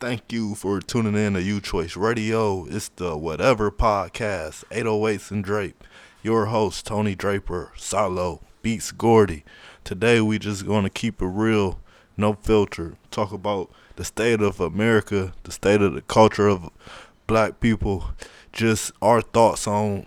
[0.00, 2.66] Thank you for tuning in to U Choice Radio.
[2.66, 5.82] It's the Whatever Podcast, 808s and Drape.
[6.22, 9.44] Your host, Tony Draper, Sollo, Beats Gordy.
[9.82, 11.80] Today we just gonna keep it real,
[12.16, 12.94] no filter.
[13.10, 16.70] Talk about the state of America, the state of the culture of
[17.26, 18.10] black people,
[18.52, 20.06] just our thoughts on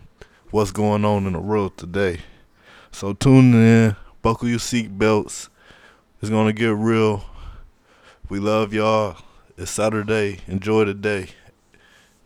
[0.51, 2.21] what's going on in the world today.
[2.93, 5.49] So tune in, buckle your seatbelts.
[6.21, 7.25] It's gonna get real.
[8.29, 9.17] We love y'all.
[9.61, 10.39] It's Saturday.
[10.47, 11.27] Enjoy the day.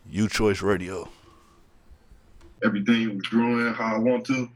[0.08, 1.06] U Choice Radio.
[2.64, 4.48] Everything was growing how I want to.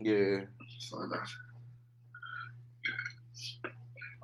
[0.00, 0.40] Yeah.
[0.80, 1.28] So I got
[3.62, 3.70] you.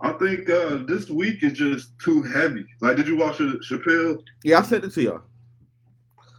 [0.02, 2.66] I think uh, this week is just too heavy.
[2.80, 4.20] Like, did you watch it, Chappelle?
[4.42, 5.22] Yeah, I sent it to y'all.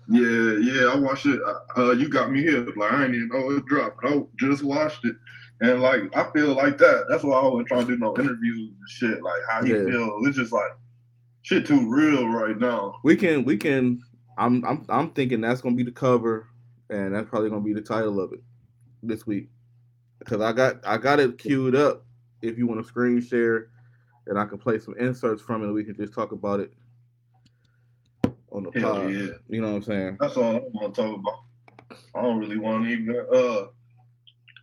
[0.09, 1.39] Yeah, yeah, I watched it.
[1.77, 2.65] Uh, you got me here.
[2.75, 4.03] Like, I ain't even know it dropped.
[4.03, 5.15] I just watched it.
[5.61, 7.05] And, like, I feel like that.
[7.07, 9.23] That's why I wasn't trying to do no interviews and shit.
[9.23, 9.85] Like, how he Yeah.
[9.85, 10.19] feel.
[10.25, 10.71] It's just like,
[11.41, 12.99] shit too real right now.
[13.03, 14.01] We can we can
[14.37, 16.47] I'm I'm I'm thinking that's gonna be the cover
[16.89, 18.41] and that's probably gonna be the title of it
[19.03, 19.49] this week.
[20.19, 22.05] Because I got I got it queued up
[22.41, 23.69] if you want to screen share
[24.27, 26.73] and I can play some inserts from it and we can just talk about it
[28.51, 29.13] on the Hell pod.
[29.13, 29.27] yeah.
[29.49, 30.17] You know what I'm saying?
[30.19, 31.39] That's all I want to talk about.
[32.15, 33.25] I don't really want to even.
[33.33, 33.67] Uh,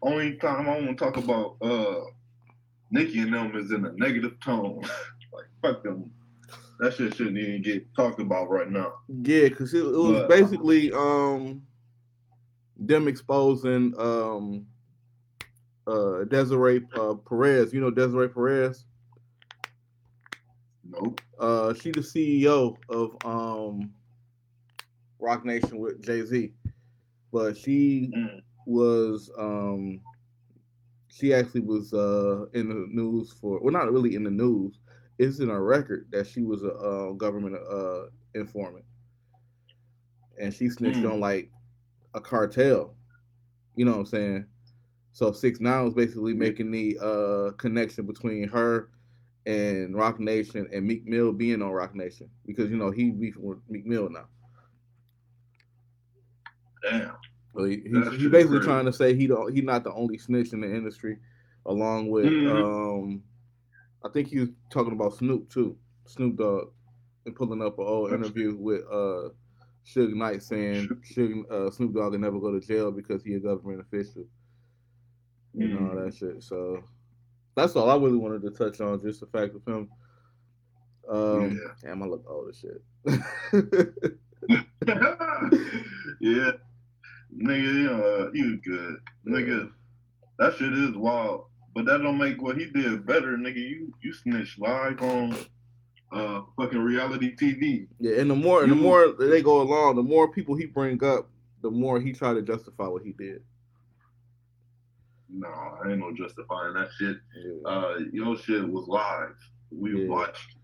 [0.02, 2.04] only time I want to talk about uh,
[2.90, 4.80] Nikki and them is in a negative tone.
[5.32, 6.10] like fuck them.
[6.80, 8.94] That shit shouldn't even get talked about right now.
[9.08, 11.62] Yeah, because it, it was But- basically um
[12.76, 14.66] them exposing um
[15.86, 17.72] uh Desiree uh, Perez.
[17.72, 18.84] You know Desiree Perez?
[20.84, 21.20] Nope.
[21.38, 23.90] Uh, she the CEO of um,
[25.18, 26.52] Roc Nation with Jay Z,
[27.32, 28.40] but she Mm.
[28.66, 30.00] was um,
[31.10, 34.78] she actually was uh in the news for well not really in the news.
[35.18, 38.84] It's in a record that she was a uh, government uh informant,
[40.40, 41.12] and she snitched Mm.
[41.14, 41.50] on like
[42.14, 42.94] a cartel.
[43.74, 44.46] You know what I'm saying?
[45.12, 48.90] So six nine was basically making the uh connection between her
[49.46, 53.42] and Roc Nation and Meek Mill being on Roc Nation because you know he beefing
[53.42, 54.26] with Meek Mill now.
[56.82, 57.16] Damn.
[57.56, 60.52] So he, he, he basically trying to say he don't he not the only snitch
[60.52, 61.18] in the industry,
[61.66, 62.62] along with Mhm.
[63.04, 63.22] um,
[64.04, 65.76] I think he was talking about Snoop too,
[66.06, 66.70] Snoop Dogg,
[67.26, 69.30] and pulling up an old interview with uh
[69.86, 73.40] Suge Knight saying Suge, uh, Snoop Dogg will never go to jail because he a
[73.40, 74.24] government official,
[75.54, 76.04] you know Mm.
[76.04, 76.42] that shit.
[76.42, 76.84] So
[77.56, 79.88] that's all I really wanted to touch on, just the fact of him.
[81.08, 81.72] Um, Yeah.
[81.82, 82.82] damn, I look old as shit.
[86.20, 86.52] yeah.
[87.36, 88.96] Nigga, uh, he was good.
[89.26, 89.70] Nigga,
[90.38, 91.46] that shit is wild.
[91.78, 93.54] But that don't make what he did better, nigga.
[93.58, 95.36] You you snitched live on
[96.10, 97.86] uh fucking reality TV.
[98.00, 101.04] Yeah, and the more and the more they go along, the more people he bring
[101.04, 101.30] up,
[101.62, 103.44] the more he try to justify what he did.
[105.32, 107.18] Nah, I ain't no justifying that shit.
[107.44, 107.70] Yeah.
[107.70, 109.36] Uh your shit was live.
[109.70, 110.08] We Yeah.
[110.08, 110.56] watched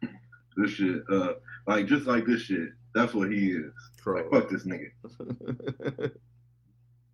[0.56, 1.02] this shit.
[1.10, 1.32] Uh
[1.66, 2.68] like just like this shit.
[2.94, 3.72] That's what he is.
[4.06, 4.90] Like fuck this nigga.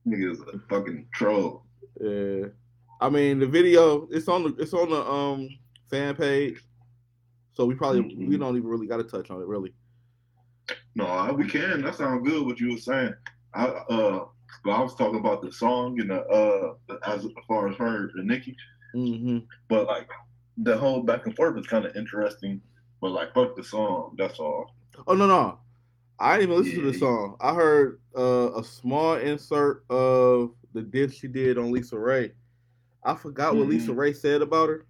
[0.06, 1.64] Nigga is a fucking troll.
[1.98, 2.48] yeah.
[3.00, 5.48] I mean, the video it's on the it's on the um
[5.90, 6.64] fan page,
[7.54, 8.40] so we probably we Mhm.
[8.40, 9.72] don't even really got to touch on it really.
[10.94, 11.82] No, we can.
[11.82, 12.44] That sounds good.
[12.44, 13.14] What you were saying.
[13.54, 14.26] I uh,
[14.64, 16.74] but I was talking about the song and the uh,
[17.06, 18.56] as far as her and Nicki,
[18.92, 19.38] hmm
[19.68, 20.08] but like
[20.58, 22.60] the whole back and forth is kind of interesting.
[23.00, 24.16] But like, fuck the song.
[24.18, 24.74] That's all.
[25.06, 25.60] Oh no no,
[26.18, 27.36] I didn't even listen to the song.
[27.40, 32.32] I heard uh, a small insert of the diss she did on Lisa Ray.
[33.04, 33.96] I forgot what Lisa Mhm.
[33.96, 34.86] Ray said about her,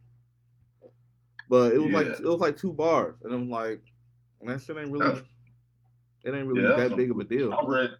[1.48, 3.82] but it was like it was like two bars, and I'm like,
[4.42, 5.22] that shit ain't really,
[6.24, 7.52] it ain't really Yeah, that big of a deal.
[7.52, 7.90] I read,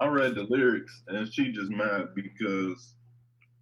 [0.00, 2.94] I read the lyrics, and she just mad because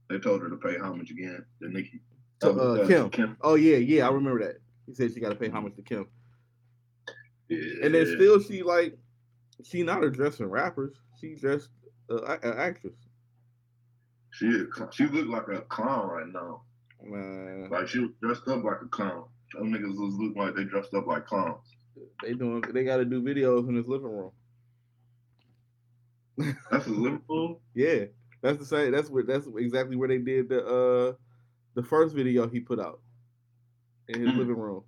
[0.09, 2.01] they told her to pay homage again to Nicki.
[2.41, 3.37] To, uh, Uh, Kim.
[3.41, 4.59] Oh yeah, yeah, I remember that.
[4.87, 6.07] He said she got to pay homage to Kim,
[7.49, 7.85] Yeah.
[7.85, 8.97] and then still she like,
[9.65, 10.95] she not addressing rappers.
[11.21, 11.71] She just
[12.11, 12.95] uh, an actress.
[14.39, 14.63] She
[14.93, 16.63] she look like a clown right now.
[17.03, 19.25] Man, Like she was dressed up like a clown.
[19.53, 21.65] Some niggas just look like they dressed up like clowns.
[22.23, 24.31] they doing they got to do videos in his living room.
[26.71, 27.61] That's a Liverpool.
[27.75, 28.05] Yeah,
[28.43, 28.93] that's the same.
[28.93, 31.13] That's where that's exactly where they did the uh
[31.75, 33.01] the first video he put out
[34.09, 34.39] in his Mm.
[34.39, 34.83] living room.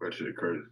[0.00, 0.62] That shit crazy.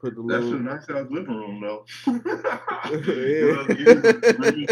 [0.00, 1.84] Put the That's a little nice ass living room though.
[4.46, 4.66] yeah.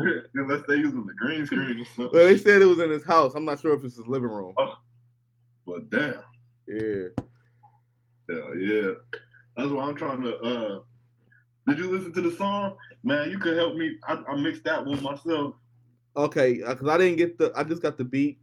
[0.34, 2.10] Unless they using the green screen or something.
[2.12, 3.34] well, they said it was in his house.
[3.34, 4.54] I'm not sure if it's his living room.
[5.66, 6.14] But damn.
[6.66, 7.08] Yeah,
[8.30, 8.92] Uh, yeah,
[9.56, 10.36] that's why I'm trying to.
[10.38, 10.80] uh
[11.68, 12.76] Did you listen to the song?
[13.02, 13.96] Man, you could help me.
[14.06, 15.54] I, I mixed that one myself.
[16.16, 17.52] Okay, because I didn't get the.
[17.56, 18.38] I just got the beat,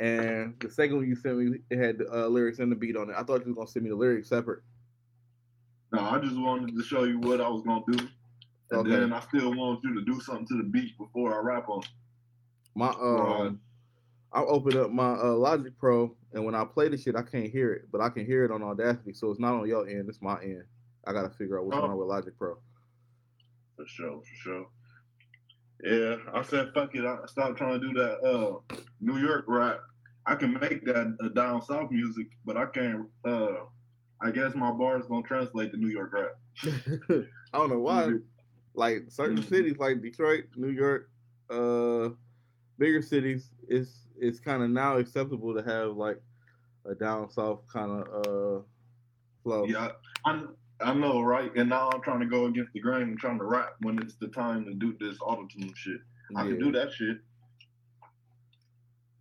[0.00, 3.10] and the second one you sent me, it had uh, lyrics and the beat on
[3.10, 3.14] it.
[3.16, 4.62] I thought you were gonna send me the lyrics separate.
[5.92, 8.08] No, I just wanted to show you what I was gonna do,
[8.70, 8.90] and Okay.
[8.90, 11.82] then I still want you to do something to the beat before I rap on.
[12.74, 13.60] My um,
[14.32, 17.50] I opened up my uh, Logic Pro, and when I play the shit, I can't
[17.50, 19.12] hear it, but I can hear it on Audacity.
[19.14, 20.64] So it's not on your end; it's my end.
[21.06, 21.86] I gotta figure out what's Oh.
[21.86, 22.58] wrong with Logic Pro.
[23.76, 24.66] For sure, for sure.
[25.84, 27.04] Yeah, I said fuck it.
[27.04, 29.80] I stopped trying to do that uh New York rap.
[30.26, 33.06] I can make that uh, down south music, but I can't.
[33.24, 33.64] uh
[34.20, 36.38] I guess my bars don't translate to New York rap.
[37.52, 38.12] I don't know why.
[38.76, 39.48] Like certain Mhm.
[39.48, 41.10] cities, like Detroit, New York,
[41.48, 42.10] uh,
[42.78, 46.22] bigger cities, it's it's kind of now acceptable to have like
[46.84, 48.62] a down south kind of uh
[49.42, 49.64] flow.
[49.64, 49.92] Yeah,
[50.26, 50.44] I
[50.80, 51.50] I know, right?
[51.56, 54.16] And now I'm trying to go against the grain and trying to rap when it's
[54.16, 56.00] the time to do this auto tune shit.
[56.36, 57.18] I can do that shit.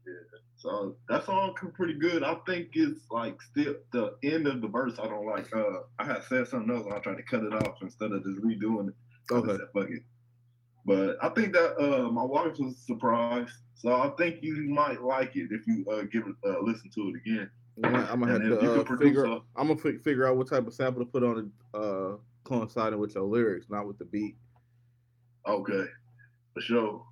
[0.06, 0.14] Yeah.
[0.58, 2.24] So that song c- pretty good.
[2.24, 5.00] I think it's like still the end of the verse.
[5.00, 5.54] I don't like.
[5.56, 8.24] Uh, I had said something else and I tried to cut it off instead of
[8.24, 8.96] just redoing it.
[9.32, 9.58] Okay.
[9.74, 10.04] fuck it.
[10.86, 15.36] But I think that uh, my wife was surprised, so I think you might like
[15.36, 17.50] it if you uh, give it uh, listen to it again.
[17.84, 19.26] I'm gonna, I'm gonna have to uh, figure.
[19.26, 21.40] a- I'm gonna fi- figure out what type of sample to put on
[21.74, 24.36] it, uh, coinciding with your lyrics, not with the beat.
[25.48, 25.86] Okay,
[26.54, 27.06] for sure.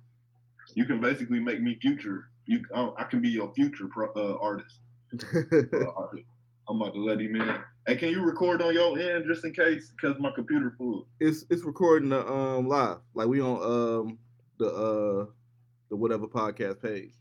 [0.74, 2.28] You can basically make me future.
[2.46, 4.76] You, I, I can be your future pro, uh, artist.
[5.52, 6.24] Uh, artist.
[6.68, 7.56] I'm about to let him in.
[7.86, 9.92] Hey, can you record on your end just in case?
[9.94, 11.06] Because my computer full.
[11.20, 14.18] it's it's recording the um live, like we on um
[14.58, 15.26] the uh
[15.90, 17.12] the whatever podcast page.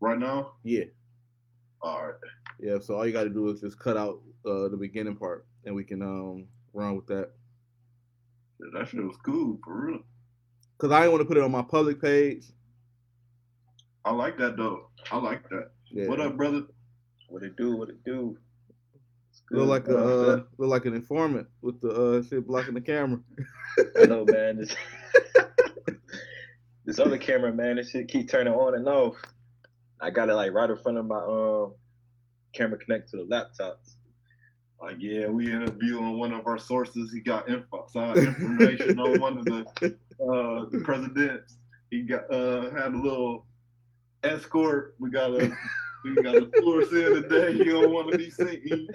[0.00, 0.52] Right now?
[0.62, 0.84] Yeah,
[1.82, 2.14] All right.
[2.60, 2.78] yeah.
[2.78, 5.74] So all you got to do is just cut out uh the beginning part, and
[5.74, 7.30] we can um run with that.
[8.60, 9.98] Yeah, That shit was cool, for real.
[10.78, 12.44] Cause I didn't want to put it on my public page.
[14.04, 14.90] I like that, though.
[15.10, 15.70] I like that.
[15.90, 16.06] Yeah.
[16.08, 16.62] What up, brother?
[17.28, 17.76] What it do?
[17.76, 18.36] What it do?
[19.50, 23.20] Look like a Uh, look like an informant with the uh shit blocking the camera.
[24.00, 24.58] I know, man.
[24.58, 24.74] This,
[26.84, 29.16] this other camera, man, this shit keep turning on and off.
[30.00, 31.74] I got it like right in front of my um
[32.54, 33.96] camera connect to the laptops.
[34.80, 37.10] Like, yeah, we interviewing one of our sources.
[37.12, 39.64] He got info, information on one of the
[40.20, 41.56] uh, the presidents.
[41.90, 43.46] He got uh, had a little
[44.22, 44.94] escort.
[44.98, 45.56] We got a
[46.04, 47.52] we got the floor in today.
[47.52, 48.88] You don't want to be seen.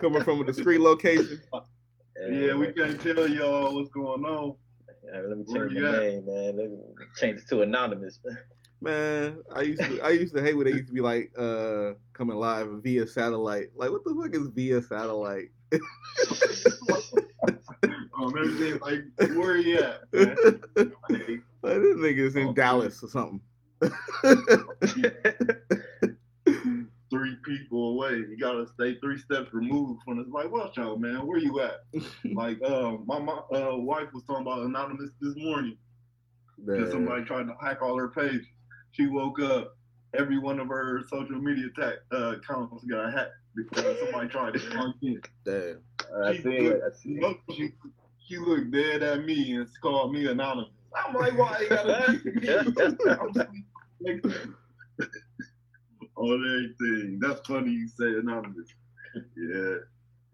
[0.00, 1.40] Coming from a discreet location.
[2.28, 4.56] Yeah, we can't tell y'all what's going on.
[5.04, 6.56] Yeah, let me change my name, man.
[6.56, 6.78] Let me
[7.16, 8.18] change it to anonymous.
[8.80, 11.94] Man, I used to I used to hate when they used to be like uh
[12.12, 13.70] coming live via satellite.
[13.76, 15.50] Like what the fuck is via satellite?
[18.20, 19.04] Um, everything like
[19.36, 20.12] where are you at?
[20.12, 20.36] Man?
[21.08, 23.40] Hey, Like, this nigga's in Oh, Dallas or something.
[27.10, 28.16] three people away.
[28.16, 31.26] You gotta stay three steps removed from it's like, what y'all, man?
[31.26, 31.84] Where you at?
[32.34, 35.76] like, uh, my mo- uh, wife was talking about anonymous this morning
[36.58, 36.90] Man.
[36.90, 38.46] somebody tried to hack all her pages.
[38.92, 39.76] She woke up,
[40.14, 41.68] every one of her social media
[42.12, 45.20] uh, accounts got hacked because somebody tried to log in.
[45.44, 45.78] Damn.
[46.24, 46.82] I see it.
[46.84, 47.70] I see know, she,
[48.26, 50.70] she looked dead at me and called me anonymous.
[50.94, 52.30] I'm like, why you gotta be
[54.00, 54.20] me?
[56.18, 57.18] On everything.
[57.20, 58.68] That's funny you say anonymous.
[59.36, 59.76] Yeah.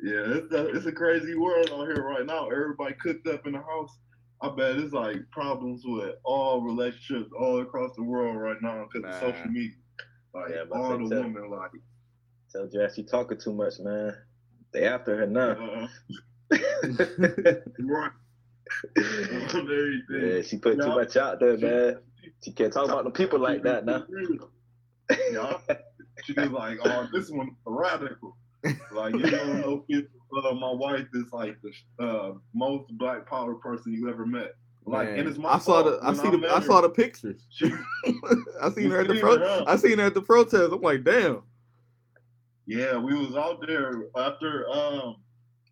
[0.03, 2.49] Yeah, it's a, it's a crazy world out here right now.
[2.49, 3.97] Everybody cooked up in the house.
[4.43, 9.09] I bet it's like problems with all relationships all across the world right now because
[9.09, 9.29] Nah.
[9.29, 9.77] of social media.
[10.35, 11.21] Like Yeah, all the so.
[11.23, 11.71] women like
[12.51, 14.15] Tell Jess she talking too much, man.
[14.73, 15.51] They after her now.
[15.51, 15.89] uh,
[17.81, 18.11] right
[20.11, 21.99] yeah, she put too much out there, man.
[22.43, 24.05] She can't talk about the people like that now.
[25.11, 25.59] Yeah.
[26.25, 28.37] She was like, oh, this one's radical.
[28.93, 31.57] Like, you don't know if uh, my wife is like
[31.99, 34.55] the uh, most black power person you ever met.
[34.87, 35.21] Like, Man.
[35.21, 37.43] and it's my I saw the I see the met I saw the pictures.
[37.51, 37.73] She,
[38.61, 39.65] I seen her at the pro her.
[39.67, 40.73] I seen her at the protest.
[40.73, 41.43] I'm like, damn.
[42.67, 44.69] yeah, we was out there after.
[44.71, 45.17] Um,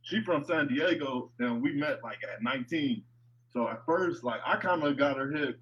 [0.03, 3.03] she from San Diego, and we met like at 19.
[3.53, 5.61] So at first, like, I kind of got her hip,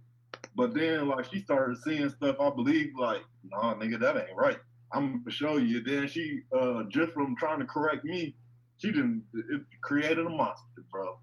[0.57, 2.37] but then like she started seeing stuff.
[2.41, 4.59] I believe like, nah, nigga, that ain't right.
[4.93, 5.83] I'm gonna show you.
[5.83, 8.35] Then she, uh, just from trying to correct me,
[8.79, 11.19] she didn't it created a monster, bro.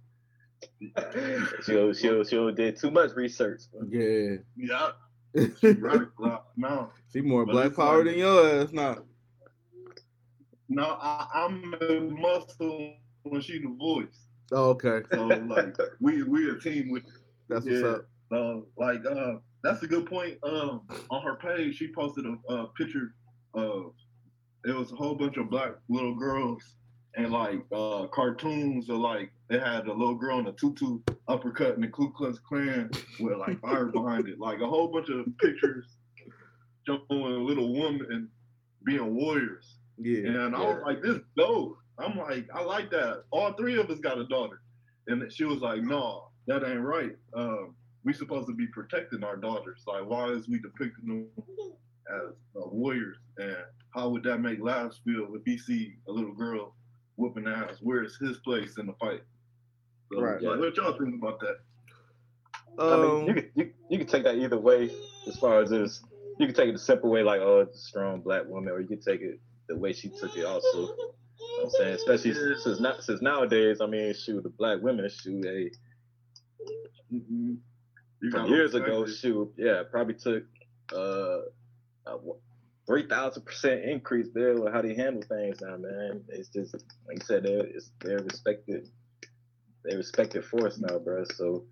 [1.65, 3.61] She she she did too much research.
[3.89, 4.37] Yeah.
[4.55, 4.91] Yeah,
[5.61, 6.91] she radical out now.
[7.13, 8.97] She more But black power like- than your ass now.
[10.69, 12.93] No, I, I'm a muscle
[13.23, 14.27] when she the voice.
[14.51, 17.03] Oh, okay, So like we we a team with
[17.49, 18.05] that's what's up.
[18.31, 20.37] Uh, like uh that's a good point.
[20.43, 23.13] Um on her page she posted a, a picture
[23.53, 23.93] of
[24.65, 26.75] it was a whole bunch of black little girls
[27.15, 31.81] and like uh cartoons of like they had a little girl in a tutu uppercutting
[31.81, 34.39] the Ku Klux Klan with like fire behind it.
[34.39, 35.85] Like a whole bunch of pictures
[36.85, 38.29] showing a little woman
[38.83, 39.75] being warriors.
[39.97, 41.77] Yeah, And I was like, this dope.
[41.97, 43.23] I'm like, I like that.
[43.31, 44.61] All three of us got a daughter.
[45.07, 47.15] And she was like, no, that ain't right.
[47.33, 47.73] Um,
[48.07, 49.83] we supposed to be protecting our daughters.
[49.85, 51.27] Like, why is we depicting them
[52.09, 53.17] as uh, warriors?
[53.37, 53.57] And
[53.93, 56.73] how would that make Labs feel if he see a little girl
[57.17, 57.79] whooping ass?
[57.81, 59.23] Where is his place in the fight?
[60.13, 60.41] So, Right.
[60.41, 61.57] like, what y'all think about that?
[62.79, 64.89] I mean, you um, could you, you could take that either way
[65.27, 66.01] as far as this.
[66.39, 68.79] You could take it the simple way, like oh, it's a strong black woman, or
[68.79, 69.37] you could take it
[69.67, 70.77] the way she took it also.
[70.77, 70.93] You know
[71.57, 72.55] what I'm saying, especially Yeah.
[72.63, 73.81] since not since nowadays.
[73.81, 75.71] I mean, shoot, the black women shoot a
[77.13, 77.57] Mhm.
[78.31, 79.09] From years ago, it.
[79.09, 80.43] shoot, yeah, probably took
[80.93, 81.41] uh,
[82.07, 82.17] a
[82.87, 86.23] three thousand percent increase there with how they handle things now, man.
[86.29, 86.73] It's just
[87.07, 88.89] like you said, they're it's, they're respected,
[89.83, 91.25] they respected force now, bro.
[91.35, 91.65] So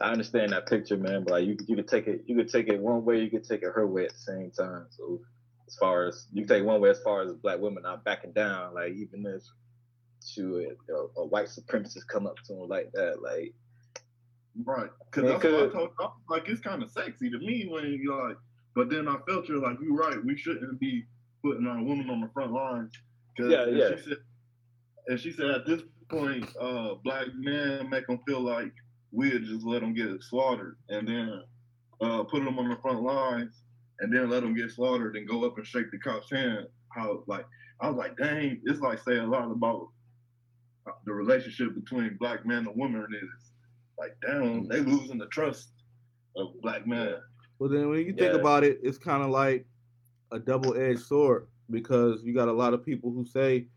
[0.00, 1.24] I understand that picture, man.
[1.24, 3.44] But like you, you could take it, you could take it one way, you could
[3.44, 4.86] take it her way at the same time.
[4.90, 5.20] So
[5.66, 8.04] as far as you can take it one way, as far as black women not
[8.04, 9.42] backing down, like even if
[10.24, 13.52] shoot a, a white supremacist come up to them like that, like
[14.64, 14.90] Right.
[15.10, 18.00] Because that's what I told I was like, it's kind of sexy to me when
[18.02, 18.36] you're like,
[18.74, 20.22] but then I felt you're like, you're right.
[20.24, 21.04] We shouldn't be
[21.42, 22.92] putting our women on the front lines.
[23.38, 23.96] Cause Yeah, yeah.
[23.96, 24.18] She said,
[25.08, 28.72] and she said at this point, uh, black men make them feel like
[29.10, 31.42] we'll just let them get slaughtered and then
[32.00, 33.62] uh, put them on the front lines
[34.00, 36.66] and then let them get slaughtered and go up and shake the cop's hand.
[36.90, 37.46] How like
[37.80, 39.88] I was like, dang, it's like saying a lot about
[41.04, 43.41] the relationship between black men and women is
[43.98, 45.70] like, damn, they losing the trust
[46.36, 47.16] of black men.
[47.58, 48.40] Well, then when you think Yeah.
[48.40, 49.66] about it, it's kind of like
[50.30, 53.68] a double-edged sword because you got a lot of people who say,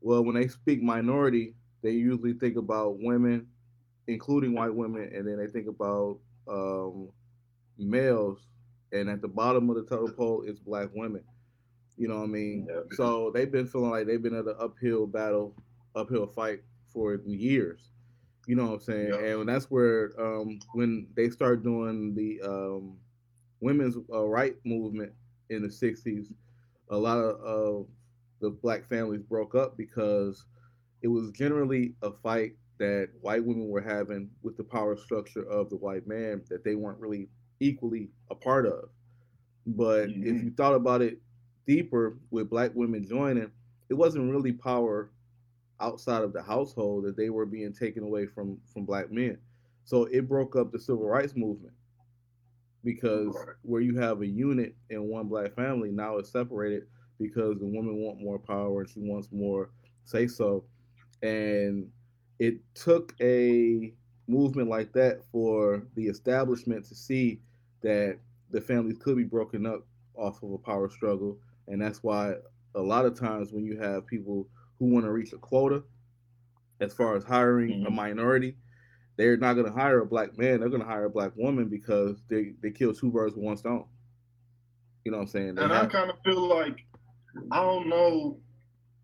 [0.00, 3.46] well, when they speak minority, they usually think about women,
[4.06, 7.08] including white women, and then they think about um,
[7.78, 8.46] males,
[8.92, 11.24] and at the bottom of the totem pole is black women.
[11.96, 12.66] You know what I mean?
[12.68, 12.80] Yeah.
[12.92, 15.54] So they've been feeling like they've been at an uphill battle,
[15.94, 16.60] uphill fight
[16.92, 17.90] for years.
[18.46, 19.40] You know what I'm saying?
[19.40, 22.98] And that's where um, when they start doing the um,
[23.60, 25.12] women's uh, right movement
[25.50, 26.32] in the 60s,
[26.90, 27.84] a lot of uh,
[28.40, 30.46] the black families broke up because
[31.02, 35.70] it was generally a fight that white women were having with the power structure of
[35.70, 37.28] the white man that they weren't really
[37.60, 38.90] equally a part of.
[39.66, 40.42] But if Mhm.
[40.42, 41.20] you thought about it
[41.66, 43.50] deeper with black women joining,
[43.88, 45.10] it wasn't really power
[45.80, 49.38] outside of the household that they were being taken away from from black men.
[49.84, 51.74] So it broke up the civil rights movement
[52.84, 56.84] because where you have a unit in one black family, now it's separated
[57.18, 59.70] because the woman want more power and she wants more
[60.04, 60.64] say so.
[61.22, 61.88] And
[62.38, 63.92] it took a
[64.28, 67.40] movement like that for the establishment to see
[67.82, 68.18] that
[68.50, 71.38] the families could be broken up off of a power struggle.
[71.68, 72.34] And that's why
[72.74, 74.46] a lot of times when you have people
[74.78, 75.82] who want to reach a quota
[76.80, 77.94] as far as hiring a Mhm.
[77.94, 78.56] minority,
[79.16, 80.60] they're not going to hire a black man.
[80.60, 83.56] They're going to hire a black woman because they, they kill two birds with one
[83.56, 83.86] stone.
[85.04, 85.54] You know what I'm saying?
[85.54, 86.84] They And I kind of feel like
[87.50, 88.40] I don't know.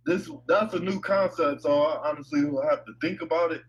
[0.04, 3.62] This that's a new concept, so I honestly will have to think about it.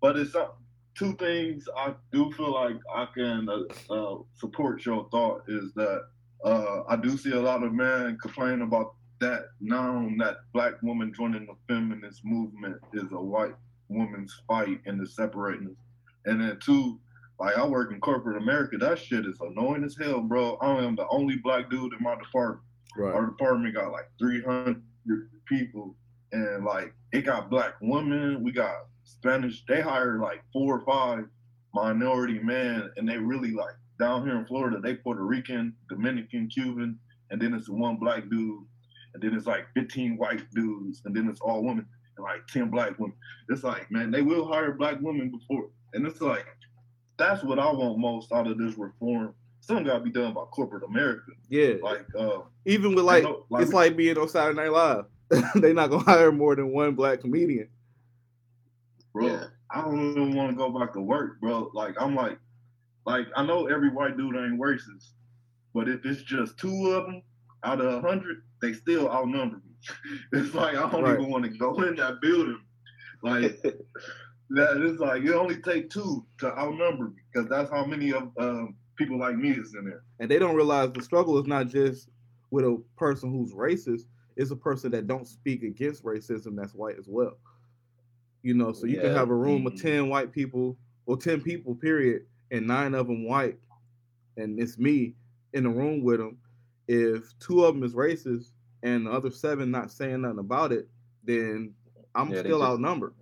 [0.00, 0.52] But it's some-
[0.94, 6.02] two things I do feel like I can uh, uh, support your thought is that
[6.44, 11.12] uh, I do see a lot of men complain about that now that black woman
[11.14, 13.54] joining the feminist movement is a white
[13.88, 15.76] woman's fight and the separating us.
[16.26, 16.98] And then two,
[17.40, 20.56] like I work in corporate America, that shit is annoying as hell, bro.
[20.60, 22.64] I am the only black dude in my department.
[22.96, 23.14] right.
[23.14, 24.82] Our department got like 300
[25.46, 25.94] people,
[26.32, 29.64] and like it got black women, we got Spanish.
[29.66, 31.26] They hire like four or five
[31.74, 36.98] minority men, and they really like down here in Florida, they Puerto Rican, Dominican, Cuban,
[37.30, 38.64] and then it's one black dude,
[39.14, 41.86] and then it's like 15 white dudes, and then it's all women,
[42.16, 43.16] and like 10 black women.
[43.48, 46.46] It's like, man, they will hire black women before, and it's like,
[47.16, 49.34] that's what I want most out of this reform.
[49.60, 51.32] Something got to be done by corporate America.
[51.50, 51.74] Yeah.
[51.82, 55.04] Like, uh, Even with like, know, like- it's like being on Saturday Night Live.
[55.56, 57.68] They're not going to hire more than one black comedian.
[59.12, 59.44] bro, Yeah.
[59.70, 61.70] I don't even want to go back to work, bro.
[61.74, 62.38] Like, I'm like,
[63.04, 65.10] like I know every white dude ain't racist,
[65.74, 67.22] but if it's just two of them
[67.64, 69.62] out of a hundred, they still outnumber me.
[70.32, 71.18] It's like I don't Right.
[71.20, 72.60] even want to go in that building.
[73.22, 73.60] Like
[74.50, 78.30] that, it's like it only take two to outnumber me because that's how many of
[78.38, 80.02] um, people like me is in there.
[80.20, 82.08] and they don't realize the struggle is not just
[82.50, 84.02] with a person who's racist
[84.36, 87.36] it's a person that don't speak against racism that's white as well
[88.42, 89.80] you know so you can have a room of Mhm.
[89.80, 93.58] 10 white people or 10 people period and nine of them white
[94.36, 95.14] and it's me
[95.52, 96.38] in the room with them
[96.88, 98.50] if two of them is racist
[98.82, 100.88] and the other seven not saying nothing about it
[101.24, 101.72] then
[102.14, 103.14] i'm Yeah, still just- outnumbered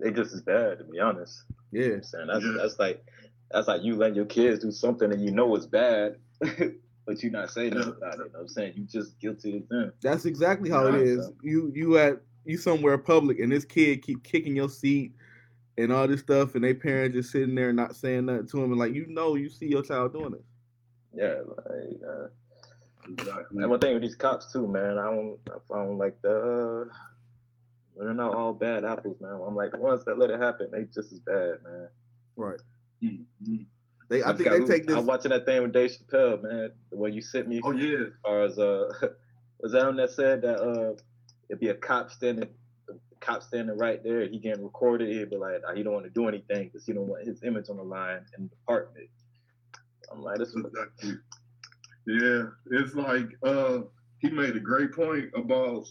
[0.00, 1.42] they just as bad to be honest.
[1.70, 2.52] yeah You know I'm saying that's Yeah.
[2.56, 3.04] that's like
[3.50, 7.30] that's like you letting your kids do something and you know it's bad, but you're
[7.30, 8.18] not saying nothing about it.
[8.18, 9.92] You know what I'm saying you just guilty as them.
[10.00, 11.30] That's exactly how it is.
[11.42, 15.12] You you at you somewhere public and this kid keep kicking your seat
[15.76, 18.70] and all this stuff and they parents just sitting there not saying nothing to him
[18.70, 20.44] and like you know you see your child doing it.
[21.14, 22.28] Yeah, like, uh.
[23.04, 24.98] And one thing with these cops too, man.
[24.98, 25.38] I don't,
[25.72, 26.88] I don't like the.
[26.90, 26.94] Uh,
[27.96, 29.38] they're not all bad apples, man.
[29.46, 31.88] I'm like the ones that let it happen, they just as bad, man.
[32.36, 32.60] Right.
[33.02, 33.66] Mhm.
[34.08, 36.42] They I just think got- they take this I'm watching that thing with Dave Chappelle,
[36.42, 36.70] man.
[36.90, 37.60] The way you sent me.
[37.64, 38.06] Oh yeah.
[38.06, 38.92] As far as uh,
[39.60, 40.94] was that him that said that uh,
[41.48, 42.48] it'd be a cop standing,
[42.88, 45.08] a cop standing right there, he getting recorded.
[45.08, 47.68] He'd be like, he don't want to do anything because he don't want his image
[47.68, 49.08] on the line in the department.
[50.10, 51.14] I'm like, this is Exactly.
[52.06, 53.80] Yeah, it's like uh,
[54.18, 55.86] he made a great point about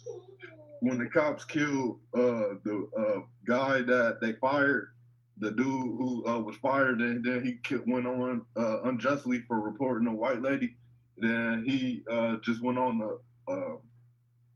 [0.82, 4.90] when the cops killed uh, the uh, guy that they fired,
[5.38, 10.08] the dude who uh, was fired, and then he went on uh, unjustly for reporting
[10.08, 10.76] a white lady.
[11.18, 13.20] Then he uh, just went on the
[13.52, 13.78] uh,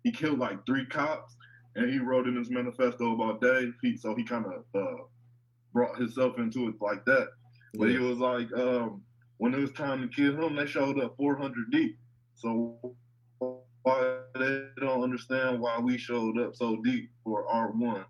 [0.03, 1.35] he killed like three cops,
[1.75, 3.74] and he wrote in his manifesto about Dave.
[3.81, 5.03] He, so he kind of uh,
[5.74, 7.29] brought himself into it like that.
[7.77, 9.01] But he was like, um,
[9.38, 11.98] when it was time to kill him, they showed up 400 deep.
[12.36, 12.96] So
[13.84, 18.04] why they don't understand why we showed up so deep for R1.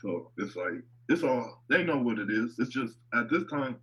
[0.00, 2.56] So it's like it's all they know what it is.
[2.58, 3.76] It's just at this time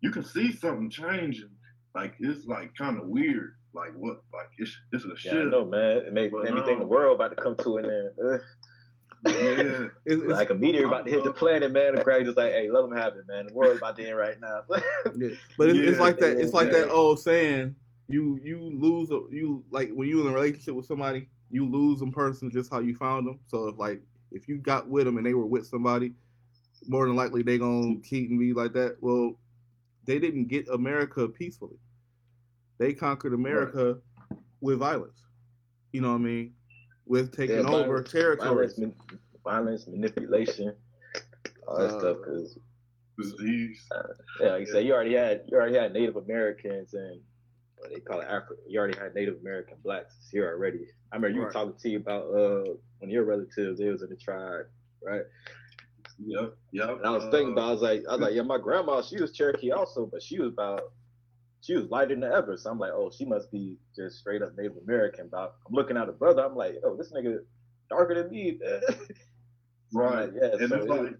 [0.00, 1.50] you can see something changing.
[1.94, 3.56] Like it's like kind of weird.
[3.74, 4.22] Like what?
[4.32, 5.46] Like it's it's a yeah, I shit.
[5.48, 5.98] know, man.
[5.98, 8.40] It made, But made me think the world about to come to an end.
[9.24, 9.34] Ugh.
[9.34, 9.50] Yeah.
[9.50, 11.94] It's- it's- like a meteor about to hit the planet, man.
[11.94, 13.46] The Greg just like, hey, let them have it, man.
[13.46, 14.62] The world about to end right now.
[15.16, 15.30] Yeah.
[15.56, 16.38] But it's, it's like that.
[16.38, 16.80] It's like yeah.
[16.80, 17.74] that old saying:
[18.08, 22.00] you you lose a, you like when you in a relationship with somebody, you lose
[22.00, 23.38] them person just how you found them.
[23.46, 24.02] So if like
[24.32, 26.12] if you got with them and they were with somebody,
[26.86, 28.96] more than likely they gonna cheat and be like that.
[29.00, 29.38] Well,
[30.04, 31.78] they didn't get America peacefully.
[32.78, 33.98] They conquered America
[34.60, 35.20] with violence.
[35.92, 36.52] You know what I mean?
[37.06, 38.74] With taking Yeah, over violence- territories.
[38.78, 38.96] violence,
[39.44, 40.74] violence, manipulation,
[41.68, 42.16] all that Uh, stuff.
[42.24, 42.58] Cause
[43.18, 43.88] Disease.
[44.40, 47.20] yeah, like you said, you already had you already had Native Americans and
[47.78, 48.60] what they call it Africa.
[48.66, 50.86] You already had Native American blacks here already.
[51.12, 52.64] I remember you were talking to you about uh
[52.98, 53.78] one of your relatives.
[53.78, 54.66] They was in the tribe,
[55.02, 55.22] right?
[56.18, 56.56] Yep.
[56.72, 56.88] Yep.
[56.98, 59.00] And I was thinking Uh, about, I was like, I was like, yeah, my grandma,
[59.02, 60.92] she was Cherokee also, but she was about,
[61.66, 62.56] she was lighter than ever.
[62.56, 65.28] So I'm like, oh, she must be just straight up Native American.
[65.30, 67.38] But I'm looking at her brother, I'm like, oh, this nigga
[67.90, 68.58] darker than me.
[69.94, 70.30] Right.
[70.34, 70.48] yeah.
[70.58, 71.14] and so it's it- like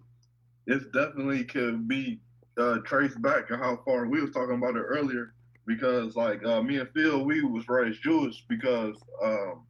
[0.67, 2.19] it's definitely can be
[2.59, 5.33] uh, traced back to how far we was talking about it earlier
[5.65, 9.65] because like uh, me and Phil we was raised Jewish because um,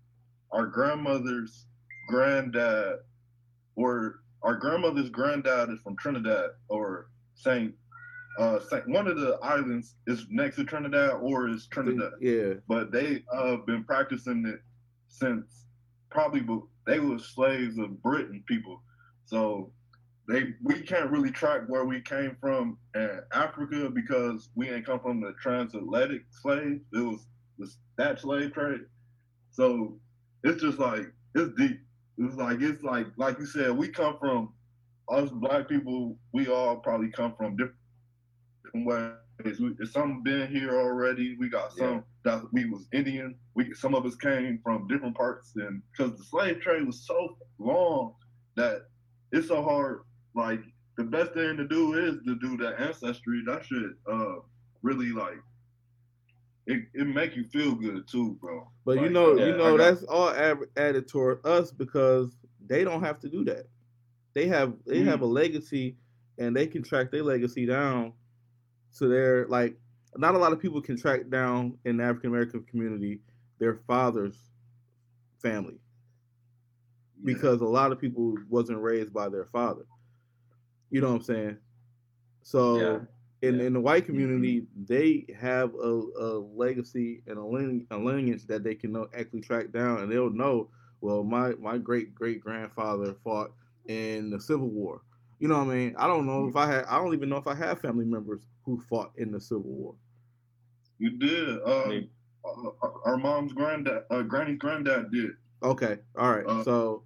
[0.51, 1.67] our grandmother's
[2.09, 2.97] granddad
[3.75, 7.75] or our grandmother's granddad is from Trinidad or Saint
[8.37, 12.53] uh one of the islands is next to Trinidad or is Trinidad Yeah.
[12.67, 14.59] but they uh been practicing it
[15.07, 15.65] since
[16.09, 16.41] probably
[16.85, 18.81] they were slaves of Britain people.
[19.25, 19.71] So
[20.29, 24.99] they we can't really track where we came from in Africa because we ain't come
[24.99, 26.81] from the transatlantic slave.
[26.93, 28.81] It was the that slave trade.
[29.51, 29.99] So
[30.43, 31.79] it's just like it's deep.
[32.17, 34.53] It's like it's like like you said, we come from
[35.09, 36.17] us black people.
[36.33, 37.75] We all probably come from different
[38.73, 39.11] ways.
[39.11, 40.87] We, some been here already.
[40.91, 43.05] We got some that we was Indian.
[43.21, 47.37] We some of us came from different parts, and because the slave trade was so
[47.57, 48.13] long
[48.55, 48.83] that
[49.31, 50.01] it's so hard.
[50.35, 50.61] Like
[50.97, 53.43] the best thing to do is to do that ancestry.
[53.45, 54.35] That should uh
[54.81, 55.39] really like
[56.65, 56.83] it.
[56.93, 58.67] It make you feel good too, bro.
[58.85, 62.83] But you know, uh, you know got- that's all ab- added toward us because they
[62.83, 63.67] don't have to do that.
[64.33, 65.97] They have they have a legacy,
[66.37, 68.13] and they can track their legacy down
[68.99, 69.77] to their like.
[70.15, 73.19] Not a lot of people can track down in the African American community
[73.59, 74.37] their father's
[75.39, 75.79] family
[77.23, 79.85] because a lot of people wasn't raised by their father.
[80.89, 81.57] You know what I'm saying?
[82.43, 82.99] So Yeah.
[83.41, 83.65] in Yeah.
[83.65, 84.13] in the white mm-hmm.
[84.13, 89.07] community, they have a, a legacy and a lineage, a lineage that they can know,
[89.13, 90.69] actually track down, and they'll know
[91.01, 93.51] well, my my great great grandfather fought
[93.85, 95.01] in the Civil War.
[95.39, 95.95] You know what I mean?
[95.97, 96.71] I don't know if mm-hmm.
[96.71, 96.85] I had.
[96.85, 99.95] I don't even know if I have family members who fought in the Civil War.
[100.99, 101.57] You did.
[101.63, 102.09] Um,
[102.45, 105.31] uh, our mom's granddad, uh, granny's granddad did.
[105.63, 106.45] Okay, all right.
[106.45, 107.03] Uh, so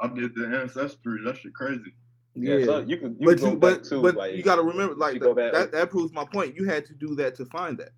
[0.00, 1.20] I did the ancestry.
[1.24, 1.94] That shit crazy.
[2.34, 4.34] yeah, Yeah, so you can, you but can you go but back to but like
[4.34, 6.56] you got to remember like you go that, back- that that proves my point.
[6.56, 7.90] You had to do that to find that.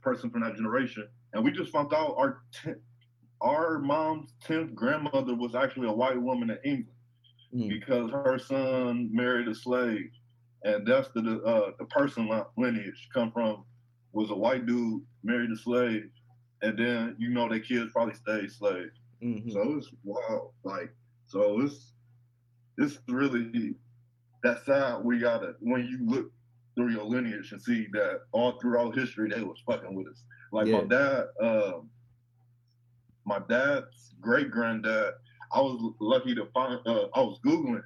[0.02, 2.76] person from that generation, and we just found out our ten,
[3.42, 6.96] our mom's tenth grandmother was actually a white woman in England
[7.56, 7.70] Mm.
[7.70, 10.10] because her son married a slave,
[10.64, 13.64] and that's the uh, the person lineage come from
[14.14, 16.10] was a white dude married a slave,
[16.62, 19.00] and then you know their kids probably stayed slaves.
[19.22, 20.52] hmm So it's wild.
[20.64, 20.94] like
[21.28, 21.94] so it's
[22.78, 23.76] it's really
[24.44, 25.04] that sad.
[25.04, 26.32] We gotta when you look
[26.76, 30.24] through your lineage and see that all throughout history they was fucking with us.
[30.52, 30.82] Like Yeah.
[30.82, 31.90] my dad, um,
[33.26, 35.14] my dad's great granddad.
[35.54, 36.80] I was lucky to find.
[36.86, 37.84] Uh, I was googling,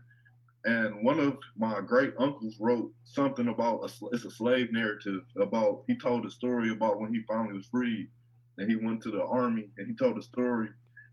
[0.66, 5.84] and one of my great uncles wrote something about a, it's a slave narrative about.
[5.88, 8.10] He told a story about when he finally was freed,
[8.58, 10.70] and he went to the army, and he told a story.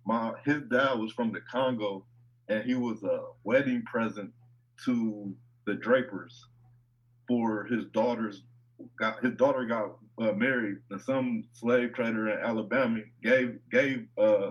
[0.07, 2.05] My his dad was from the Congo,
[2.49, 4.33] and he was a wedding present
[4.85, 5.35] to
[5.67, 6.47] the Drapers
[7.31, 8.43] for his daughter's
[8.99, 14.51] got his daughter got uh, married and some slave trader in Alabama gave gave uh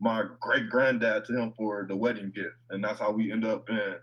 [0.00, 3.68] my great granddad to him for the wedding gift and that's how we end up
[3.68, 3.94] in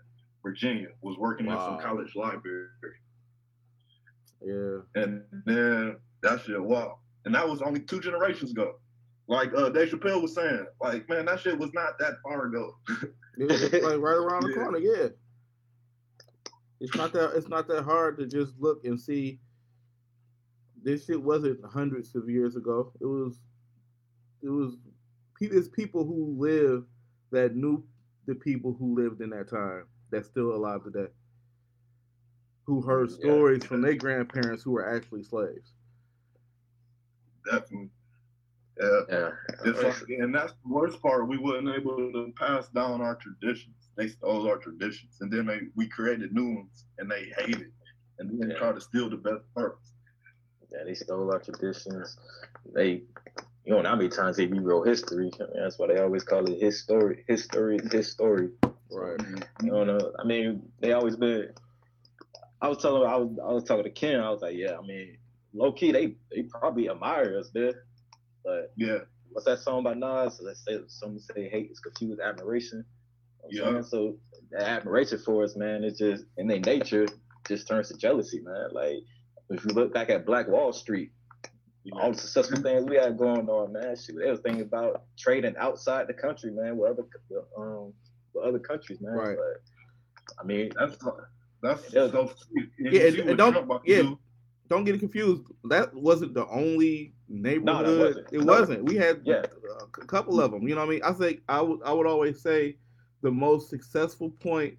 [0.42, 2.68] Virginia was working in some college library
[4.40, 4.78] Yeah.
[4.94, 8.76] and then that shit wow and that was only two generations ago
[9.26, 12.76] like uh Dave Chappelle was saying like man that shit was not that far ago
[13.36, 14.62] It was like right around the Yeah.
[14.62, 14.78] corner.
[14.78, 15.08] Yeah.
[16.80, 19.38] It's not that it's not that hard to just look and see.
[20.82, 22.92] This shit wasn't hundreds of years ago.
[23.00, 23.40] It was,
[24.42, 24.76] it was,
[25.46, 26.84] it's people who live
[27.30, 27.84] that knew
[28.26, 31.10] the people who lived in that time that's still alive today.
[32.66, 33.16] Who heard Yeah.
[33.22, 35.74] stories from their grandparents who were actually slaves.
[37.44, 37.90] definitely
[38.80, 39.30] yeah yeah.
[39.64, 41.28] Like, and that's the worst part.
[41.28, 43.90] We wasn't able to pass down our traditions.
[43.96, 47.72] They stole our traditions, and then they we created new ones, and they hate it,
[48.18, 48.54] and then Yeah.
[48.54, 49.92] try to steal the best parts.
[50.70, 52.16] Yeah, they stole our traditions.
[52.74, 53.02] They,
[53.68, 55.30] you know, how many times they rewrote history.
[55.38, 58.48] I mean, that's why they always call it his story, his story, his story.
[58.90, 59.20] Right.
[59.62, 60.12] You know.
[60.18, 61.50] I mean, they always been.
[62.62, 64.20] I was telling, I was, I was talking to Ken.
[64.20, 65.18] I was like, yeah, I mean,
[65.52, 67.84] low key, they, they probably admire us there.
[68.42, 69.00] But Yeah,
[69.32, 70.40] what's that song by Nas?
[70.42, 72.86] Let's say some say hate is confused admiration.
[73.50, 73.82] You know Yeah.
[73.82, 74.16] So
[74.50, 77.06] the admiration for us, man, it's just in their nature
[77.46, 78.70] just turns to jealousy, man.
[78.72, 78.96] Like
[79.50, 81.12] if you look back at Black Wall Street,
[81.92, 83.96] all the successful things we had going on, man.
[83.96, 87.04] Shit, they was thinking about trading outside the country, man, with other
[87.56, 87.92] um
[88.34, 89.12] with other countries, man.
[89.14, 89.36] Right.
[89.36, 90.96] But I mean, that's
[91.62, 92.10] that's Yeah.
[92.10, 92.32] so.
[92.78, 94.02] And Yeah, and- and don't- about yeah.
[94.02, 94.18] do?
[94.68, 95.44] Don't get it confused.
[95.64, 97.98] That wasn't the only neighborhood.
[97.98, 98.26] wasn't.
[98.32, 98.52] It No.
[98.52, 98.84] wasn't.
[98.84, 99.42] We had Yeah.
[99.42, 99.46] a
[100.00, 100.68] c- couple of them.
[100.68, 101.02] You know what I mean?
[101.04, 102.76] I think I would I would always say
[103.22, 104.78] the most successful point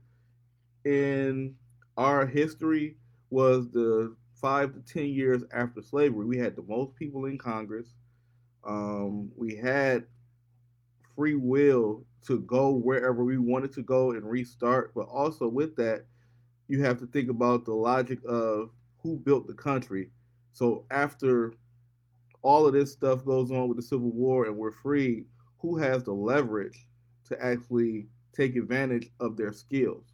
[0.86, 1.56] in
[1.98, 2.98] our history
[3.32, 6.25] was the five to ten years after slavery.
[6.25, 7.93] We had the most people in Congress.
[8.65, 10.06] Um, we had
[11.15, 14.93] free will to go wherever we wanted to go and restart.
[14.93, 16.06] But also with that,
[16.67, 18.69] you have to think about the logic of
[19.02, 20.10] who built the country.
[20.54, 21.54] So after
[22.41, 25.25] all of this stuff goes on with the Civil War and we're free,
[25.60, 26.88] who has the leverage
[27.25, 30.06] to actually take advantage of their skills?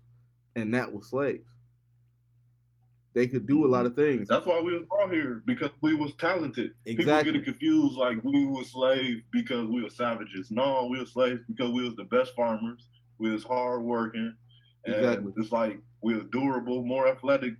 [0.56, 1.55] And that was slaves.
[3.16, 4.28] They could do a lot of things.
[4.28, 6.72] That's why we was brought here because we was talented.
[6.86, 7.32] Exactly.
[7.32, 10.52] People get confused like we were slaves because we were savages.
[10.52, 12.90] No, we were slaves because we was the best farmers.
[13.20, 14.36] We was hard working.
[14.86, 15.34] And Exactly.
[15.38, 17.56] it's like we was durable, more athletic,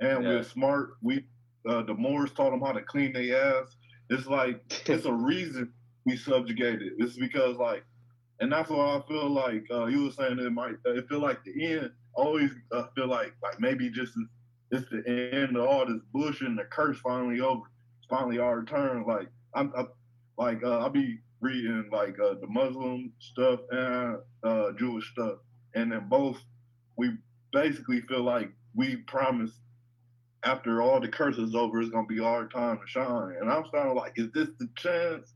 [0.00, 0.38] and we Yeah.
[0.38, 0.90] were smart.
[1.02, 1.24] We
[1.68, 3.76] uh, the Moors taught them how to clean their ass.
[4.10, 5.72] It's like it's a reason
[6.04, 6.94] we subjugated.
[6.98, 7.84] It's because like,
[8.40, 10.76] and that's why I feel like uh, you were saying it might.
[10.86, 11.90] uh, It feel like the end.
[12.14, 14.24] Always uh, feel like like maybe just as
[14.76, 17.62] it's the end of all this bullshit and the curse finally over.
[17.98, 19.04] It's finally our turn.
[19.06, 19.84] Like I'm, I,
[20.38, 25.38] like uh, I'll be reading like uh, the Muslim stuff and uh, Jewish stuff,
[25.74, 26.38] and then both
[26.96, 27.12] we
[27.52, 29.54] basically feel like we promised
[30.42, 33.34] after all the curse is over, it's gonna be our time to shine.
[33.40, 35.32] And I'm starting like, is this the chance?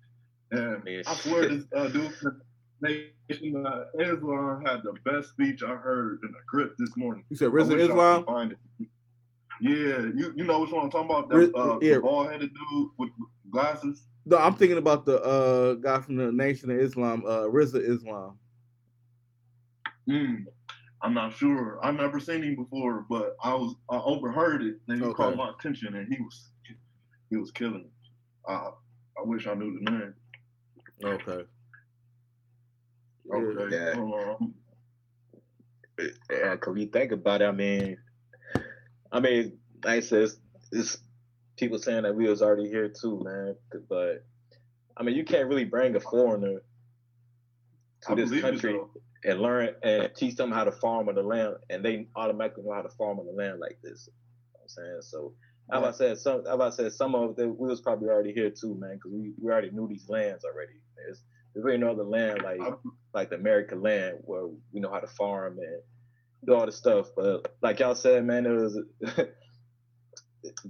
[0.52, 2.40] And Man, I swear this uh, dude from
[2.82, 7.24] Nation of Islam had the best speech I heard in the grip this morning.
[7.30, 8.24] You said I Risen wish I could Islam.
[8.24, 8.58] Find it.
[9.60, 11.28] Yeah, you you know which one I'm talking about?
[11.28, 11.98] That uh, yeah.
[11.98, 13.10] bald headed dude with
[13.50, 14.06] glasses.
[14.26, 18.38] No, I'm thinking about the uh guy from the Nation of Islam, uh Rizza Islam.
[20.08, 20.44] Mm,
[21.02, 21.78] I'm not sure.
[21.82, 25.14] I've never seen him before, but I was I overheard it and he Okay.
[25.14, 26.50] caught my attention and he was
[27.28, 27.92] he was killing it.
[28.48, 28.70] Uh,
[29.18, 30.14] I wish I knew the name.
[31.04, 31.44] Okay.
[33.32, 33.76] Okay.
[33.76, 33.92] Yeah.
[33.92, 34.54] Um,
[36.30, 37.96] Yeah, cause you think about it, I mean,
[39.12, 40.36] I mean, like I said, it's,
[40.72, 40.98] it's
[41.56, 43.56] people saying that we was already here too, man.
[43.88, 44.24] But
[44.96, 46.62] I mean, you can't really bring a foreigner
[48.02, 48.80] to I this country
[49.24, 52.74] and learn and teach them how to farm on the land, and they automatically know
[52.74, 54.08] how to farm on the land like this.
[54.08, 54.12] You
[54.54, 55.34] know what I'm saying so.
[55.72, 58.50] As I said, some as I said, some of them we was probably already here
[58.50, 60.80] too, man, because we, we already knew these lands already.
[60.96, 61.22] There's
[61.54, 62.60] there's really no other land like
[63.14, 65.80] like the American land where we know how to farm and
[66.46, 67.08] do all this stuff.
[67.16, 68.78] But like y'all said, man, it was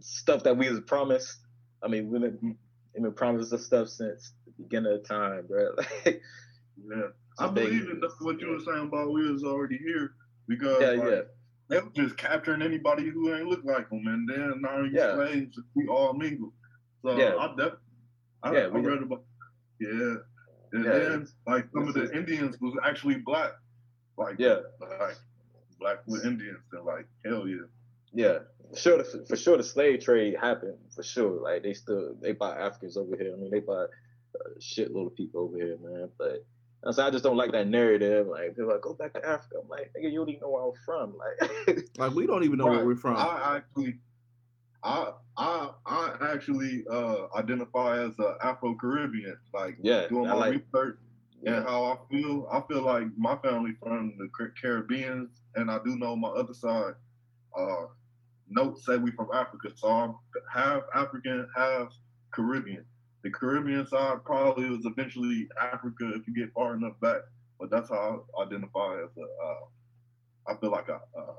[0.01, 1.39] stuff that we was promised.
[1.83, 2.57] I mean, we've been,
[2.95, 5.75] we've been promised this stuff since the beginning of time, bro.
[6.05, 6.23] Like,
[6.97, 7.09] yeah.
[7.39, 10.15] I believe in what you were saying about we was already here
[10.49, 11.21] because yeah, like, yeah,
[11.69, 15.15] they were just capturing anybody who ain't look like them, and then now you Yeah.
[15.15, 16.53] slaves, we all mingle.
[17.03, 17.37] So Yeah.
[17.37, 17.73] I def,
[18.43, 19.25] I, Yeah, I read about,
[19.79, 20.17] yeah,
[20.73, 23.53] and Yeah, then like some of the Indians was actually black,
[24.19, 24.61] like Yeah.
[24.81, 25.17] like
[25.81, 27.67] black with Indians, and like hell yeah,
[28.13, 28.39] yeah.
[28.71, 30.79] For sure, the, for sure, the slave trade happened.
[30.95, 33.33] For sure, like they still they buy Africans over here.
[33.33, 36.09] I mean, they buy a shitload of people over here, man.
[36.19, 36.45] But
[36.87, 38.27] I said, I just don't like that narrative.
[38.27, 39.57] Like people are like go back to Africa.
[39.63, 41.15] I'm like, nigga, you don't even know where I'm from.
[41.17, 43.17] Like, Like we don't even know where we're from.
[43.17, 43.97] I actually,
[44.83, 50.53] I I I actually uh identify as a Afro Caribbean, like yeah, doing my like,
[50.73, 50.99] research.
[51.43, 52.49] yeah, and how I feel.
[52.51, 56.55] I feel like my family from the Car- Caribbean, and I do know my other
[56.55, 56.95] side.
[57.57, 57.87] Uh,
[58.49, 60.15] notes say we from Africa, so I'm
[60.53, 61.89] half African, half
[62.33, 62.85] Caribbean.
[63.23, 67.21] The Caribbean side probably was eventually Africa if you get far enough back,
[67.59, 69.23] but that's how I identify as a.
[69.23, 70.99] Uh, I feel like I.
[71.19, 71.35] Uh,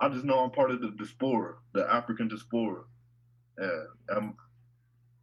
[0.00, 2.82] I just know I'm part of the diaspora, the African diaspora,
[3.58, 4.34] and um,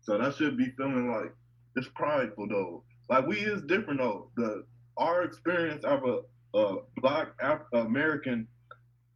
[0.02, 1.34] so that should be feeling like
[1.76, 2.84] it's prideful though.
[3.10, 4.30] Like we is different though.
[4.38, 4.66] The
[4.98, 6.22] our experience of a,
[6.54, 8.48] a black Af- American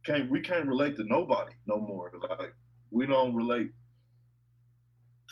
[0.04, 2.12] can't we can't relate to nobody no more.
[2.38, 2.54] Like
[2.90, 3.70] we don't relate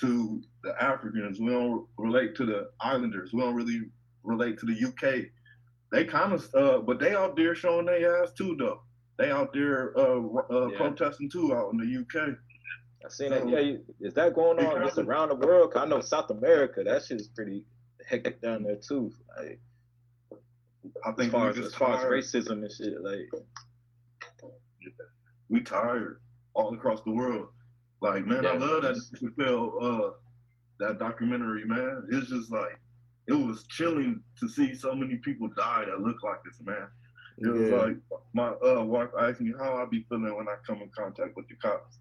[0.01, 1.39] to the Africans.
[1.41, 3.33] We don't relate to the Islanders.
[3.33, 3.83] We don't really
[4.25, 5.27] relate to the UK.
[5.93, 8.81] They kind of uh, but they out there showing their ass too though.
[9.17, 10.77] They out there uh, uh, Yeah.
[10.79, 12.37] protesting too out in the UK.
[13.05, 13.49] I seen that.
[13.49, 15.73] Yeah, you- is that going on just around the world?
[15.77, 17.65] I know South America, that shit's pretty
[18.09, 19.13] hectic down there too.
[19.39, 19.61] Like,
[21.05, 23.29] I as think far as, as far as racism and shit, like,
[25.49, 26.21] we tired
[26.55, 27.49] all across the world.
[28.01, 30.11] Like, man, I love that Chappelle, uh,
[30.81, 32.07] that documentary, man.
[32.11, 32.79] It's just like
[33.27, 36.89] it was chilling to see so many people die that look like this, man.
[37.39, 37.77] It was Yeah.
[37.77, 37.97] like
[38.35, 41.49] my uh, wife asked me how I be feeling when I come in contact with
[41.49, 41.99] the cops,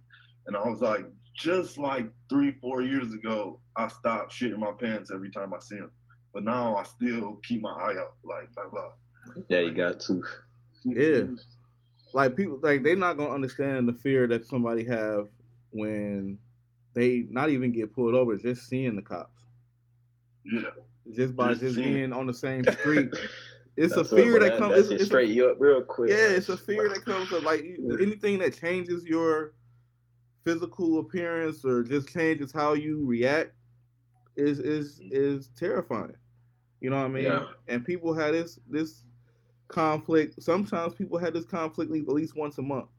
[0.47, 5.09] and I was like, just like three, four years ago, I stopped shitting my pants
[5.11, 5.91] every time I see them,
[6.33, 8.91] but now I still keep my eye out, like blah blah.
[9.49, 10.23] yeah, you got to.
[10.83, 11.23] Yeah.
[12.13, 15.27] like people like they're not gonna understand the fear that somebody have
[15.71, 16.37] when
[16.93, 19.41] they not even get pulled over, just seeing the cops.
[20.45, 20.61] Yeah,
[21.15, 23.09] Just by Just just being on the same street.
[23.75, 25.49] It's a That's what- fear that that, comes That it's, shit it's a straight you
[25.49, 26.11] up real quick.
[26.11, 27.41] Yeah, it's a fear that comes up.
[27.41, 29.53] Like you- anything that changes your
[30.43, 33.53] physical appearance or just changes how you react
[34.35, 35.09] is is mm.
[35.11, 36.13] is terrifying.
[36.83, 37.23] You know what I mean?
[37.23, 37.45] Yeah.
[37.69, 39.03] And people had this this
[39.69, 40.43] conflict.
[40.43, 42.89] Sometimes people had this conflict at least once a month.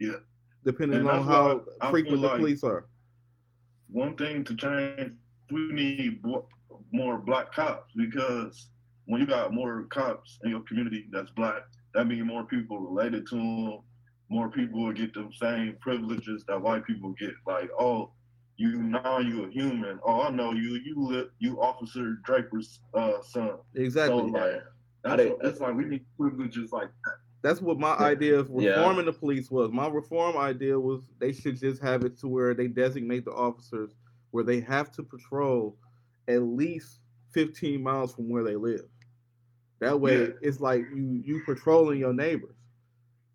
[0.00, 0.16] Yeah.
[0.64, 2.86] Depending And on how I frequent feel the like- police are.
[3.88, 5.12] one thing to change,
[5.52, 6.48] we need bo-
[6.92, 8.68] more black cops because
[9.04, 11.62] when you got more cops in your community that's black,
[11.94, 13.78] that means more people related to them,
[14.30, 17.34] more people will get the same privileges that white people get.
[17.46, 18.10] Like, oh,
[18.62, 19.98] you now you a human.
[20.04, 20.80] Oh, I know you.
[20.84, 23.52] You li- you Officer Draper's uh, son.
[23.74, 24.18] Exactly.
[24.18, 24.62] So like,
[25.02, 27.14] that's, what, that's like we need privileges like that.
[27.42, 28.70] That's what my idea of Yeah.
[28.70, 29.72] reforming the police was.
[29.72, 33.96] My reform idea was they should just have it to where they designate the officers
[34.30, 35.76] where they have to patrol
[36.28, 37.00] at least
[37.34, 38.86] 15 miles from where they live.
[39.80, 40.28] That way, Yeah.
[40.40, 42.54] it's like you you patrolling your neighbors.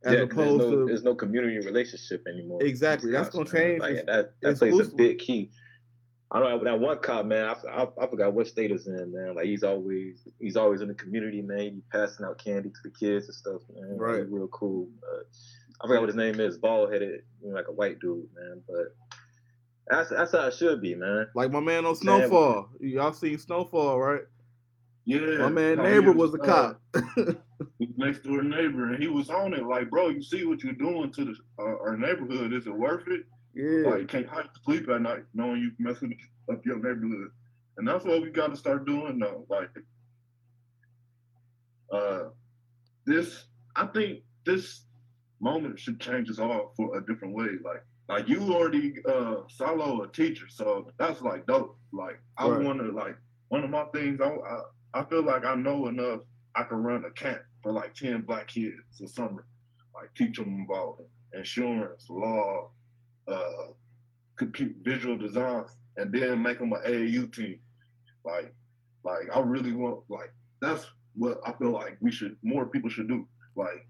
[0.04, 2.64] As yeah, 'cause there's no, to there's no community relationship anymore.
[2.64, 3.54] Exactly, that's gonna man.
[3.54, 3.82] change.
[3.82, 5.52] Like, that that plays a big key.
[6.30, 7.46] I don't know that one cop, man.
[7.46, 9.36] I, I, I forgot what state it's in, man.
[9.36, 11.60] Like he's always he's always in the community, man.
[11.60, 13.98] He passing out candy to the kids and stuff, man.
[13.98, 14.20] Right.
[14.20, 14.90] he's real cool.
[15.10, 15.24] Uh,
[15.82, 16.58] I forgot what his name is.
[16.58, 18.62] Bald headed, you know, like a white dude, man.
[18.68, 18.96] But
[19.88, 21.28] that's that's how it should be, man.
[21.34, 22.70] like my man on Snowfall.
[22.82, 24.24] Y'all seen Snowfall, right?
[25.06, 25.38] Yeah.
[25.38, 26.82] My man how neighbor was a cop.
[27.98, 29.64] next door neighbor, and he was on it.
[29.64, 32.54] Like, bro, you see what you're doing to the uh, our neighborhood?
[32.54, 33.26] Is it worth it?
[33.56, 33.90] yeah.
[33.90, 36.18] Like, can't how you sleep at night knowing you messing
[36.52, 37.32] up your neighborhood?
[37.78, 39.44] And that's what we got to start doing now.
[39.50, 39.70] Like,
[41.92, 42.30] uh,
[43.06, 44.82] this, I think this
[45.40, 47.48] moment should change us all for a different way.
[47.64, 51.78] Like, like you already uh Sollo a teacher, so that's like dope.
[51.92, 52.64] Like, I Right.
[52.66, 53.18] want to like
[53.50, 54.22] one of my things.
[54.22, 54.62] I, I
[55.02, 56.22] I feel like I know enough.
[56.56, 59.46] I can run a camp for like ten black kids this summer,
[59.94, 61.04] like teach them about
[61.34, 62.70] insurance, law,
[63.28, 63.68] uh,
[64.38, 65.66] compute visual design,
[65.98, 67.60] and then make them an AAU team.
[68.24, 68.54] Like,
[69.04, 73.10] like I really want like that's what I feel like we should more people should
[73.10, 73.28] do.
[73.58, 73.86] Like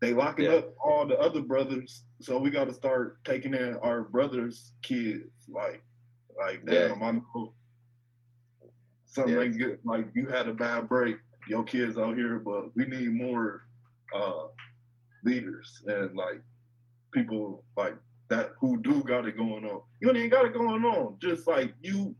[0.00, 0.54] they locking Yeah.
[0.54, 5.30] up all the other brothers, so we got to start taking in our brothers' kids.
[5.48, 5.80] Like,
[6.36, 6.88] like Yeah.
[6.88, 7.54] damn, I know
[9.04, 9.76] something Yeah.
[9.84, 13.62] Like you had a bad break, your kids out here, but we need more
[14.14, 14.46] uh
[15.24, 16.40] leaders and like
[17.12, 17.96] people like
[18.28, 19.80] that who do got it going on.
[20.00, 21.16] You ain't got it going on.
[21.20, 22.14] Just like you,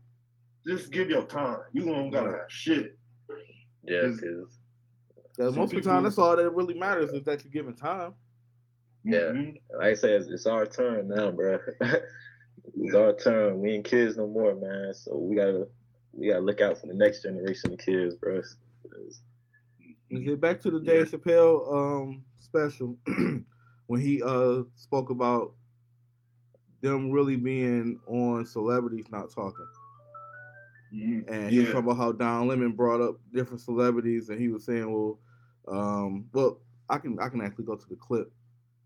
[0.65, 1.59] just give your time.
[1.73, 2.97] You don't gotta have shit.
[3.83, 4.57] Yeah, Is- because
[5.37, 8.13] 'Cause most of the time, that's all that really matters is that you're given time.
[9.03, 9.19] Yeah.
[9.31, 9.61] Mhm.
[9.77, 11.59] like I said, it's, it's our turn now, bro.
[11.81, 13.59] it's our turn.
[13.61, 14.93] We ain't kids no more, man.
[14.95, 15.67] So we gotta
[16.11, 18.41] we gotta look out for the next generation of kids, bro.
[18.91, 19.21] 'Cause-
[20.11, 22.97] And get back to the Dave Chappelle um, special
[23.87, 25.53] when he uh spoke about
[26.81, 29.67] them really being on celebrities not talking.
[30.93, 31.25] Mhm.
[31.27, 31.73] And he was Yeah.
[31.73, 35.19] talking about how Don Lemon brought up different celebrities, and he was saying, "Well,
[35.67, 38.31] um, well, I can I can actually go to the clip.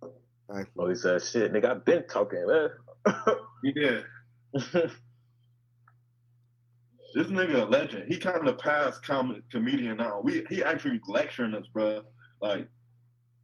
[0.02, 0.12] Oh,
[0.56, 2.70] Actually, he said, "Shit, nigga, I've been talking, man."
[3.64, 4.02] Yeah.
[7.14, 8.06] This nigga a legend.
[8.08, 10.22] He kind of past com- comedian now.
[10.24, 12.04] We he actually lecturing us, bro.
[12.42, 12.68] Like,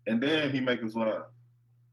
[0.08, 1.24] and then he make us laugh.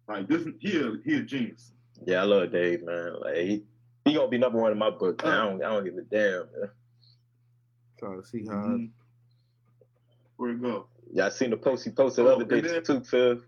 [0.09, 1.73] Like this, he a, he a genius.
[2.07, 3.15] yeah, I love Dave, man.
[3.21, 3.65] Like he,
[4.05, 5.25] he gonna be number one in my book.
[5.25, 5.33] Man.
[5.33, 6.47] I don't I don't give a damn.
[6.61, 6.71] Man.
[7.99, 8.91] trying to see how Mhm.
[10.37, 10.87] Where it go?
[11.13, 13.41] Yeah, I seen the post he posted the Oh, other day and then- too, Phil.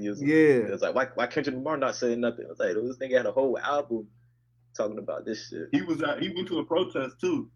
[0.00, 0.34] He was, Yeah.
[0.66, 2.46] it was like, why why Kendrick Lamar not saying nothing?
[2.46, 4.08] I was like, this nigga had a whole album
[4.76, 5.68] talking about this shit.
[5.72, 6.20] He was at.
[6.20, 7.48] He went to a protest too.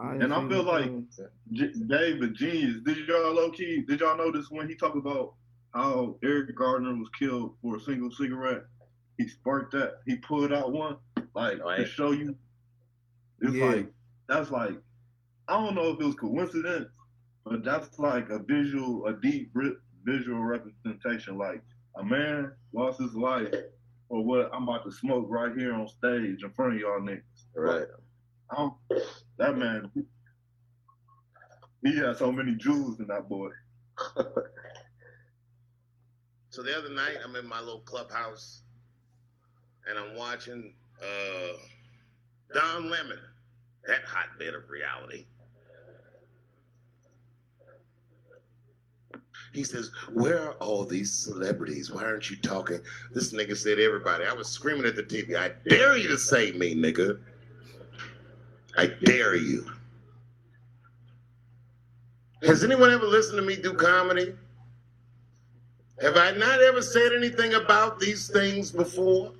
[0.00, 1.08] Ain't And I feel like- thing.
[1.52, 2.80] J- Dave, a genius.
[2.84, 3.82] Did y'all low key?
[3.82, 5.34] Did y'all notice when he talked about
[5.74, 8.64] how Eric Gardner was killed for a single cigarette?
[9.18, 9.98] He sparked that.
[10.06, 10.96] He pulled out one,
[11.34, 12.36] like to show you.
[13.40, 13.64] It's Yeah.
[13.66, 13.92] like
[14.28, 14.80] that's like
[15.48, 16.88] I don't know if it was coincidence,
[17.44, 19.52] but that's like a visual, a deep
[20.04, 21.38] visual representation.
[21.38, 21.62] Like
[21.96, 23.52] a man lost his life
[24.08, 27.22] for what I'm about to smoke right here on stage in front of y'all niggas.
[27.56, 27.86] Right.
[27.88, 28.07] I
[28.56, 28.74] don't,
[29.38, 29.90] that man,
[31.82, 33.50] he has so many jewels in that boy.
[36.50, 38.62] So the other night, I'm in my little clubhouse,
[39.88, 41.52] and I'm watching uh,
[42.52, 43.20] Don Lemon,
[43.86, 45.26] that hotbed of reality.
[49.52, 51.92] He says, "Where are all these celebrities?
[51.92, 52.80] Why aren't you talking?"
[53.12, 55.36] This nigga said, "Everybody." I was screaming at the TV.
[55.36, 57.20] I dare you to say me, nigga.
[58.78, 59.66] I dare you.
[62.44, 64.32] Has anyone ever listened to me do comedy?
[66.00, 69.32] Have I not ever said anything about these things before?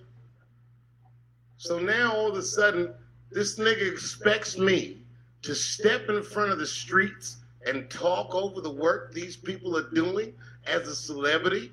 [1.57, 2.93] So now all of a sudden,
[3.31, 5.03] this nigga expects me
[5.43, 9.89] to step in front of the streets and talk over the work these people are
[9.91, 10.35] doing
[10.67, 11.71] as a celebrity?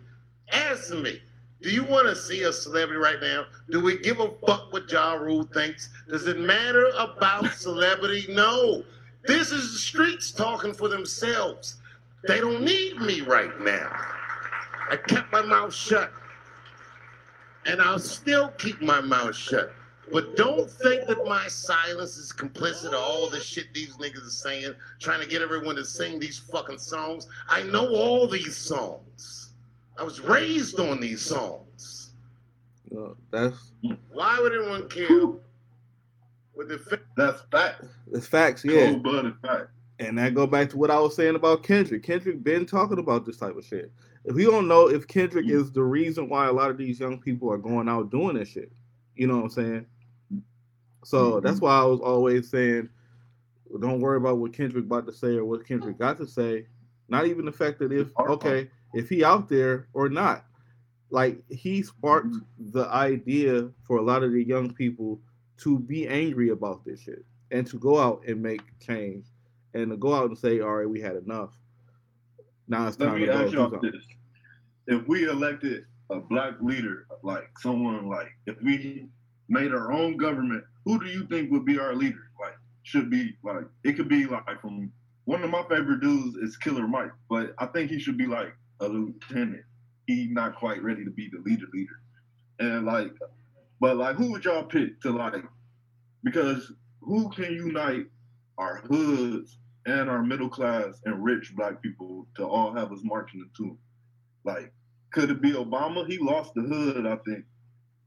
[0.51, 1.19] Ask me.
[1.61, 3.45] Do you want to see a celebrity right now?
[3.69, 5.89] Do we give a fuck what Ja Rule thinks?
[6.07, 8.25] Does it matter about celebrity?
[8.29, 8.83] No.
[9.25, 11.77] This is the streets talking for themselves.
[12.27, 13.89] They don't need me right now.
[14.89, 16.11] I kept my mouth shut.
[17.65, 19.73] And I'll still keep my mouth shut.
[20.11, 24.29] But don't think that my silence is complicit to all the shit these niggas are
[24.29, 27.27] saying, trying to get everyone to sing these fucking songs.
[27.49, 29.44] I know all these songs.
[29.97, 32.11] I was raised on these songs.
[32.91, 33.71] No, that's
[34.11, 35.27] Why would anyone care
[36.55, 37.83] With the fa- That's fact.
[38.11, 38.91] it's facts, yeah.
[38.91, 39.69] Cold blooded fact.
[39.99, 42.03] And that go back to what I was saying about Kendrick.
[42.03, 43.91] Kendrick been talking about this type of shit.
[44.25, 47.19] if you don't know if Kendrick is the reason why a lot of these young
[47.19, 48.71] people are going out doing this shit.
[49.15, 49.85] You know what I'm saying?
[51.05, 51.45] So mm-hmm.
[51.45, 52.89] that's why I was always saying,
[53.79, 56.65] don't worry about what Kendrick about to say or what Kendrick got to say.
[57.07, 60.45] Not even the fact that if okay, if he out there or not.
[61.11, 62.71] Like he sparked mm-hmm.
[62.71, 65.19] the idea for a lot of the young people
[65.57, 69.25] to be angry about this shit and to go out and make change
[69.73, 71.51] and to go out and say, all right, we had enough.
[72.67, 73.91] Now it's Let time me to go ask do y'all something.
[73.91, 74.03] this:
[74.87, 79.07] If we elected a black leader, like someone like, if we
[79.47, 82.31] made our own government, who do you think would be our leader?
[82.39, 84.91] Like, should be like, it could be like from
[85.25, 88.55] one of my favorite dudes is Killer Mike, but I think he should be like
[88.79, 89.63] a lieutenant.
[90.07, 91.99] He not quite ready to be the leader leader,
[92.59, 93.11] and like,
[93.79, 95.43] but like, who would y'all pick to like?
[96.23, 96.71] Because
[97.01, 98.05] who can unite
[98.57, 103.39] our hoods and our middle class and rich black people to all have us marching
[103.41, 103.77] the tune.
[104.43, 104.71] Like,
[105.11, 106.07] could it be Obama?
[106.07, 107.45] He lost the hood, I think.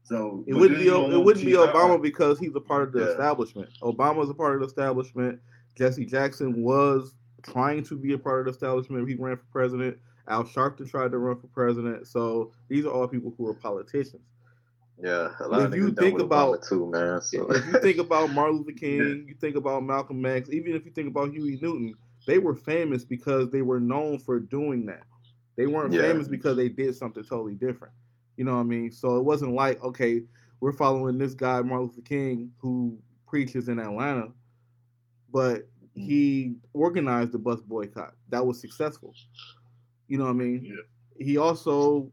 [0.03, 1.53] So It wouldn't be it wouldn't be.
[1.53, 3.09] Obama because he's a part of the Yeah.
[3.11, 3.69] establishment.
[3.81, 5.39] Obama's a part of the establishment.
[5.75, 9.07] Jesse Jackson was trying to be a part of the establishment.
[9.07, 9.97] He ran for president.
[10.27, 12.07] Al Sharpton tried to run for president.
[12.07, 14.23] So these are all people who are politicians.
[15.01, 17.21] Yeah, a lot If of you think about- too, man.
[17.21, 20.85] So If you think about Martin Luther King, you think about Malcolm X, even if
[20.85, 21.95] you think about Huey Newton,
[22.27, 25.03] they were famous because they were known for doing that.
[25.55, 26.01] They weren't Yeah.
[26.01, 27.93] famous because they did something totally different.
[28.35, 28.91] You know what I mean?
[28.91, 30.23] So it wasn't like, okay,
[30.59, 34.31] we're following this guy, Martin Luther King, who preaches in Atlanta,
[35.31, 36.01] but mm-hmm.
[36.01, 38.15] he organized the bus boycott.
[38.29, 39.13] That was successful.
[40.09, 40.65] You know what I mean?
[40.65, 41.25] Yeah.
[41.25, 42.11] He also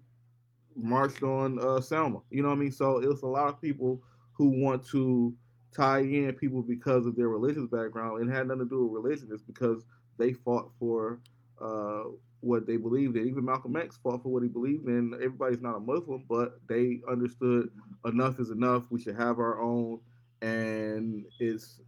[0.77, 2.21] marched on uh, Selma.
[2.31, 2.73] You know what I mean?
[2.73, 4.03] So it was a lot of people
[4.35, 5.35] who want to
[5.75, 9.29] tie in people because of their religious background and had nothing to do with religion.
[9.33, 9.85] It's because
[10.19, 11.21] they fought for
[11.61, 12.05] uh,
[12.41, 13.27] what they believed in.
[13.27, 15.15] Even Malcolm X fought for what he believed in.
[15.15, 17.71] Everybody's not a Muslim, but they understood
[18.05, 18.85] enough is enough.
[18.91, 20.01] We should have our own,
[20.43, 21.81] and it's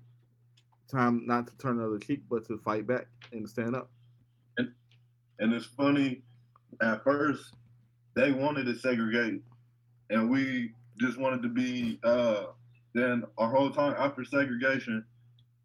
[0.91, 3.91] time not to turn the other cheek, but to fight back and stand up.
[5.39, 6.23] And it's funny,
[6.81, 7.55] at first,
[8.15, 9.43] they wanted to segregate,
[10.11, 12.01] and we just wanted to be.
[12.03, 12.47] Uh,
[12.95, 15.05] then our whole time after segregation,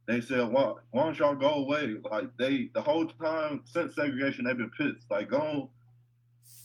[0.08, 4.46] they said, "Why, why don't y'all go away?" Like they, the whole time since segregation,
[4.46, 5.10] they've been pissed.
[5.10, 5.70] Like, go on,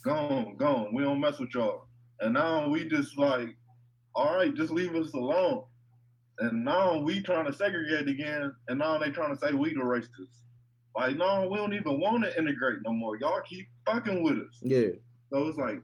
[0.05, 0.89] go on, go.
[0.93, 1.87] We don't mess with y'all.
[2.21, 3.57] And now we just like,
[4.15, 5.65] all right, just leave us alone.
[6.41, 9.81] And now we trying to segregate again, and now they trying to say we the
[9.81, 10.43] racists.
[10.99, 13.17] Like, no, we don't even want to integrate no more.
[13.19, 14.59] Y'all keep fucking with us.
[14.61, 14.89] Yeah.
[15.31, 15.81] So it's like,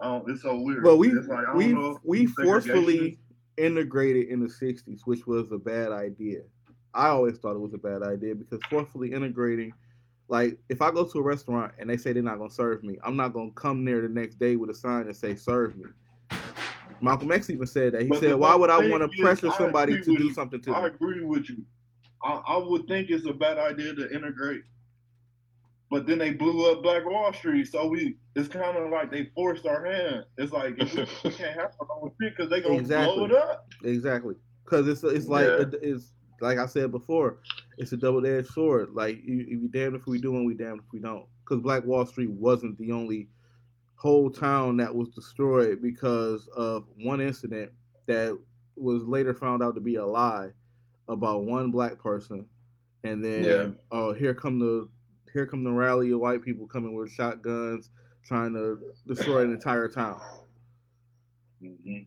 [0.00, 0.84] oh, it's so weird.
[0.84, 3.18] Well, we like, I don't we know we forcefully
[3.56, 6.42] integrated in the '60s, which was a bad idea.
[6.92, 9.72] I always thought it was a bad idea because forcefully integrating,
[10.28, 12.98] like if I go to a restaurant and they say they're not gonna serve me,
[13.02, 15.86] I'm not gonna come there the next day with a sign and say serve me.
[17.00, 18.02] Malcolm X even said that.
[18.02, 20.34] He But said, "Why would I want to pressure I somebody to do you.
[20.34, 21.64] something to I me?" agree with you.
[22.24, 24.62] I, I would think it's a bad idea to integrate,
[25.90, 29.26] but then they blew up Black Wall Street, so we it's kind of like they
[29.34, 30.24] forced our hand.
[30.38, 30.84] It's like we,
[31.24, 33.16] we can't have our own shit because they gonna Exactly.
[33.16, 33.66] blow it up.
[33.84, 35.64] Exactly, because it's it's like Yeah.
[35.82, 37.38] it's like I said before,
[37.78, 38.90] it's a double edged sword.
[38.92, 41.26] Like you, you damned if we do and we damned if we don't.
[41.44, 43.28] Because Black Wall Street wasn't the only
[43.96, 47.70] whole town that was destroyed because of one incident
[48.06, 48.36] that
[48.74, 50.50] was later found out to be a lie
[51.08, 52.46] about one black person,
[53.04, 53.70] and then Yeah.
[53.90, 54.88] oh here come the
[55.32, 57.90] here come the rally of white people coming with shotguns
[58.24, 60.20] trying to destroy an entire town.
[61.62, 62.06] Mhm.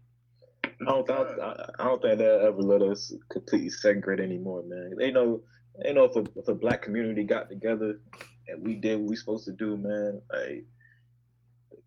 [0.81, 4.93] I don't, I, I don't think they'll ever let us completely segregate anymore, man.
[4.97, 5.41] They know,
[5.81, 7.99] they know if a, if a black community got together
[8.47, 10.21] and we did what we supposed to do, man.
[10.31, 10.65] Like,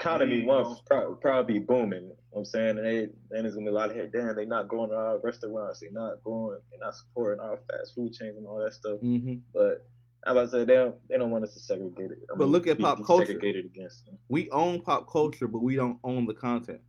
[0.00, 0.46] economy Yeah.
[0.46, 2.02] one probably, probably booming.
[2.02, 4.12] You know what I'm saying, and they, then there's gonna be a lot of head.
[4.12, 5.80] Damn, they not going to our restaurants.
[5.80, 6.58] They not going.
[6.70, 9.00] They're not supporting our fast food chains and all that stuff.
[9.00, 9.86] hmm But
[10.26, 12.18] I to say they don't, they don't want us to segregate it.
[12.32, 13.26] I But look at pop culture.
[13.26, 14.18] Segregated against them.
[14.28, 16.80] We own pop culture, but we don't own the content.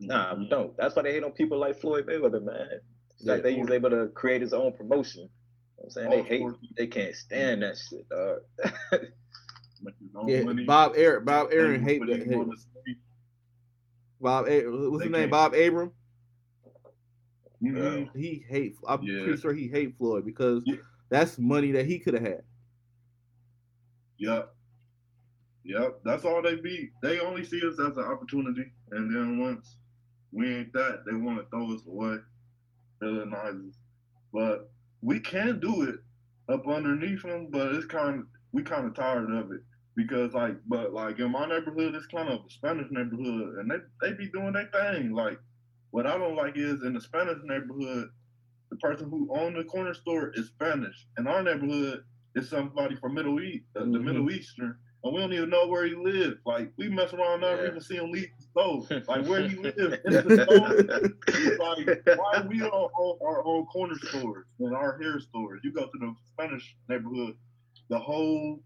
[0.00, 0.76] Nah, we don't.
[0.76, 2.80] That's why they hate on people like Floyd Mayweather, man.
[3.10, 5.22] It's like they was able to create his own promotion.
[5.22, 5.28] You
[5.78, 6.46] know I'm saying they hate,
[6.76, 8.38] they can't stand that shit, dog.
[10.14, 10.64] Own Yeah, money.
[10.64, 12.22] Bob Aaron, Bob Aaron hate that.
[12.26, 12.96] hate-
[14.20, 15.22] Bob, A- what's his name?
[15.22, 15.30] can't.
[15.30, 15.92] Bob Abram.
[17.62, 18.14] Mhm.
[18.16, 18.76] He hate.
[18.86, 19.24] I'm Yeah.
[19.24, 20.76] pretty sure he hate Floyd because Yeah.
[21.08, 22.44] that's money that he could have had.
[24.18, 24.54] Yep.
[25.64, 26.00] Yep.
[26.04, 26.90] That's all they be.
[27.02, 28.72] They only see us as an opportunity.
[28.90, 29.78] And then once
[30.32, 32.18] we ain't that, they want to throw us away.
[33.02, 33.78] Villainize us.
[34.32, 34.70] But
[35.02, 36.00] we can do it
[36.48, 39.62] up underneath them, but it's kind of we kind of tired of it
[40.04, 43.76] because like, but like in my neighborhood, it's kind of a Spanish neighborhood, and they
[44.02, 45.12] they be doing their thing.
[45.12, 45.38] Like,
[45.90, 48.08] what I don't like is in the Spanish neighborhood,
[48.70, 51.06] the person who owned the corner store is Spanish.
[51.18, 54.04] In our neighborhood, it's somebody from Middle East, uh, the Mhm.
[54.04, 56.40] Middle Eastern, and we don't even know where he lives.
[56.46, 57.68] Like, we mess around, never Yeah.
[57.68, 58.88] even see him leave the stove.
[59.08, 60.76] Like, where he lives in the stove.
[61.58, 65.60] like, why we don't own our own corner stores and our hair stores?
[65.64, 67.36] You go to the Spanish neighborhood,
[67.88, 68.62] the whole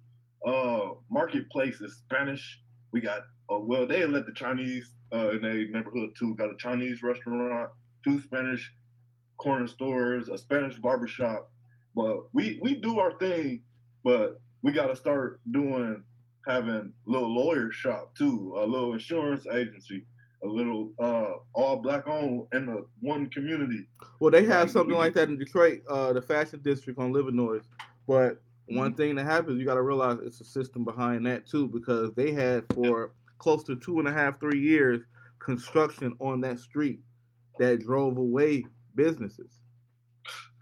[0.47, 2.61] uh marketplace is Spanish.
[2.93, 6.35] We got uh, well, they let the Chinese uh in their neighborhood too.
[6.35, 7.71] Got a Chinese restaurant,
[8.05, 8.73] two Spanish
[9.39, 11.51] corner stores, a Spanish barbershop.
[11.95, 13.63] But we we do our thing,
[14.03, 16.03] but we got to start doing
[16.47, 20.05] having a little lawyer shop too, a little insurance agency,
[20.43, 23.87] a little uh all black owned in the one community.
[24.21, 27.63] Well, they have something like that in Detroit, uh, the fashion district on Livernois.
[28.07, 28.97] But one Mm-hmm.
[28.97, 32.33] thing that happens, you got to realize it's a system behind that too, because they
[32.33, 35.01] had for close to two and a half, three years
[35.39, 37.01] construction on that street
[37.59, 39.61] that drove away businesses.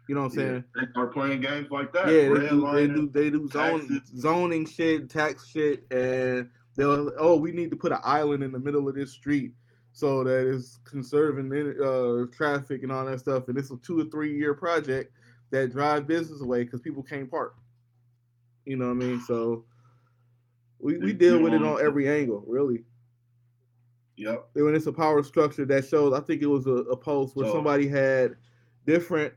[0.08, 0.64] You know what I'm saying?
[0.74, 2.08] They start playing games like that.
[2.08, 3.08] Yeah, they do, they do.
[3.08, 7.12] They do zone, zoning shit, tax shit, and they'll.
[7.16, 9.52] Oh, we need to put an island in the middle of this street
[9.92, 13.46] so that it's conserving uh, traffic and all that stuff.
[13.48, 15.12] And it's a two or three year project
[15.50, 17.54] that drive business away because people can't park.
[18.64, 19.20] You know what I mean?
[19.26, 19.64] So
[20.78, 22.84] we, we deal with it on every angle, really.
[24.16, 24.50] Yep.
[24.54, 27.46] When it's a power structure that shows, I think it was a, a post where
[27.46, 28.36] So- somebody had
[28.86, 29.32] different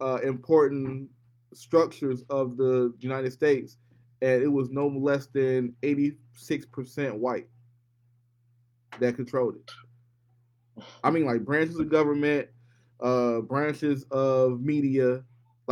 [0.00, 1.08] uh, important
[1.52, 3.78] structures of the United States,
[4.22, 6.16] and it was no less than 86%
[7.18, 7.48] white
[9.00, 9.70] that controlled it.
[11.04, 12.48] I mean, like branches of government,
[13.00, 15.22] uh, branches of media,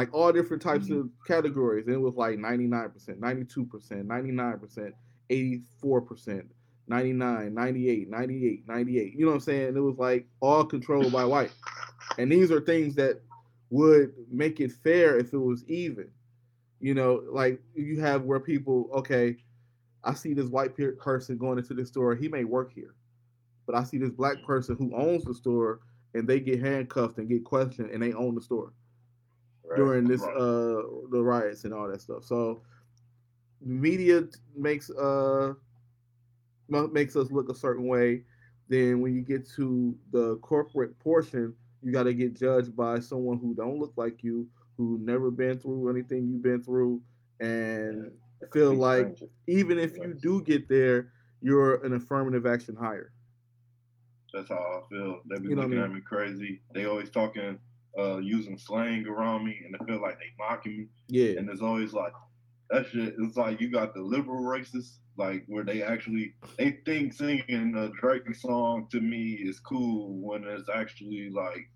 [0.01, 1.01] like all different types mm-hmm.
[1.01, 1.85] of categories.
[1.87, 4.93] And it was like 99%, 92%, 99%,
[5.31, 6.43] 84%,
[6.89, 9.13] 99, 98, 98, 98.
[9.13, 9.77] You know what I'm saying?
[9.77, 11.53] It was like all controlled by white.
[12.17, 13.21] And these are things that
[13.69, 16.09] would make it fair if it was even.
[16.81, 19.37] You know, like you have where people, okay,
[20.03, 22.15] I see this white person going into the store.
[22.15, 22.95] He may work here,
[23.67, 25.81] but I see this black person who owns the store,
[26.15, 28.73] and they get handcuffed and get questioned, and they own the store
[29.71, 29.79] Right.
[29.79, 30.37] during this Right.
[30.37, 32.25] uh the riots and all that stuff.
[32.25, 32.63] So
[33.61, 34.25] media
[34.57, 35.55] makes uh
[36.69, 38.25] makes us look a certain way.
[38.69, 43.39] Then when you get to the corporate portion, you got to get judged by someone
[43.39, 47.03] who don't look like you, who never been through anything you've been through,
[47.41, 48.11] and
[48.53, 49.19] feel like
[49.49, 51.13] even if you do get there,
[51.43, 53.13] you're an affirmative action hire.
[54.33, 55.21] That's how I feel.
[55.29, 55.85] They be You know what I looking mean?
[55.85, 56.61] at me crazy.
[56.73, 57.59] They always talking,
[57.99, 60.87] uh, using slang around me, and I feel like they mocking me.
[61.09, 62.13] Yeah, And it's always like
[62.71, 63.15] that shit.
[63.19, 67.89] It's like you got the liberal racists, like where they actually they think singing a
[68.01, 71.69] Drake song to me is cool when it's actually like,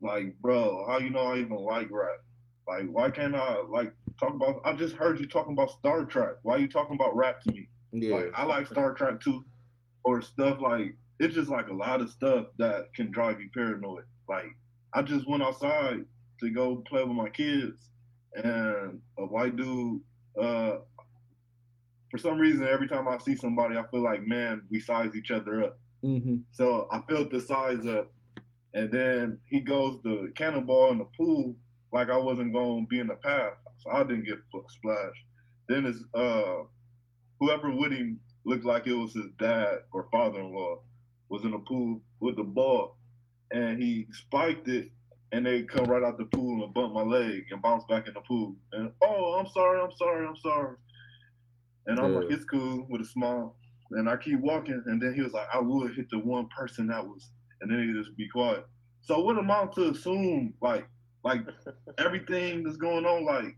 [0.00, 2.20] like bro, how you know I even like rap?
[2.66, 4.60] Like why can't I like talk about?
[4.64, 6.36] I just heard you talking about Star Trek.
[6.42, 7.68] Why you talking about rap to me?
[7.92, 9.44] yeah, Like I like Star Trek too,
[10.04, 14.04] or stuff like it's just like a lot of stuff that can drive you paranoid.
[14.28, 14.56] Like
[14.92, 16.04] I just went outside
[16.40, 17.88] to go play with my kids,
[18.34, 20.00] and a white dude.
[20.40, 20.78] Uh,
[22.10, 25.30] for some reason, every time I see somebody, I feel like man, we size each
[25.30, 25.78] other up.
[26.02, 28.12] hmm So I filled the size up,
[28.74, 31.54] and then he goes to cannonball in the pool
[31.92, 34.38] like I wasn't going to be in the path, so I didn't get
[34.68, 35.24] splashed.
[35.68, 36.64] Then it's uh,
[37.40, 40.80] whoever with him looked like it was his dad or father-in-law
[41.28, 42.96] was in the pool with the ball,
[43.52, 44.90] and he spiked it,
[45.32, 48.14] and they come right out the pool and bump my leg and bounce back in
[48.14, 48.54] the pool.
[48.72, 50.76] And oh, I'm sorry, I'm sorry, I'm sorry.
[51.86, 53.56] And I'm like, it's cool with a smile.
[53.92, 56.86] And I keep walking, and then he was like, I would hit the one person
[56.88, 57.30] that was,
[57.60, 58.64] and then he just be quiet.
[59.02, 60.54] So what am I to assume?
[60.60, 60.86] Like,
[61.24, 61.40] like
[61.98, 63.56] everything that's going on, like,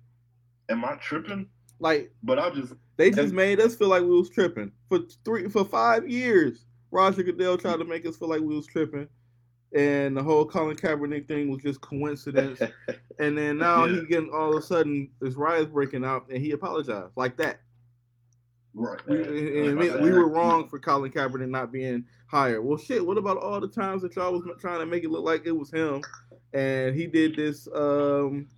[0.70, 1.48] am I tripping?
[1.82, 5.48] like But I just, They just made us feel like we was tripping for three
[5.48, 6.64] for five years.
[6.90, 9.08] Roger Goodell tried to make us feel like we was tripping,
[9.74, 12.60] and the whole Colin Kaepernick thing was just coincidence.
[13.18, 14.00] and then now Yeah.
[14.00, 17.60] he getting all of a sudden this riots breaking out, and he apologized like that.
[18.74, 19.00] right.
[19.06, 22.64] We, and we were wrong for Colin Kaepernick not being hired.
[22.64, 23.04] Well, shit.
[23.04, 25.52] What about all the times that y'all was trying to make it look like it
[25.56, 26.02] was him,
[26.52, 28.48] and he did this um,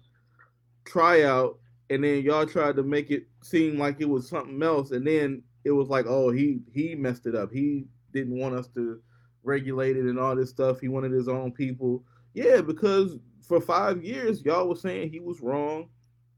[0.85, 1.59] tryout,
[1.91, 5.43] and then y'all tried to make it seem like it was something else, and then
[5.65, 7.51] it was like, oh, he he messed it up.
[7.53, 9.01] He didn't want us to
[9.45, 10.81] regulate it and all this stuff.
[10.81, 12.03] He wanted his own people.
[12.33, 13.17] Yeah, because
[13.47, 15.89] for five years y'all was saying he was wrong,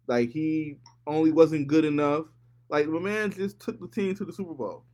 [0.06, 2.26] like he only wasn't good enough.
[2.68, 4.84] Like my man just took the team to the Super Bowl.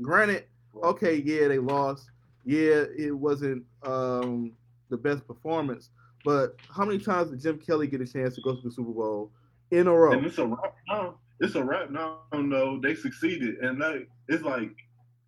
[0.00, 0.46] Granted,
[0.82, 2.10] okay, yeah, they lost.
[2.44, 4.52] Yeah, it wasn't um,
[4.88, 5.90] the best performance.
[6.24, 8.92] But how many times did Jim Kelly get a chance to go to the Super
[8.92, 9.30] Bowl
[9.70, 10.12] in a row?
[10.12, 11.18] And it's a wrap now.
[11.40, 12.20] It's a wrap now.
[12.32, 14.70] No, they succeeded, and they, it's like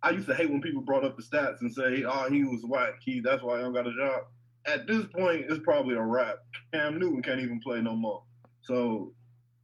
[0.03, 2.63] I used to hate when people brought up the stats and say, "Oh, he was
[2.63, 2.93] white.
[3.03, 4.23] He that's why I don't got a job."
[4.65, 6.37] At this point, it's probably a wrap.
[6.73, 8.23] Cam Newton can't even play no more.
[8.61, 9.13] So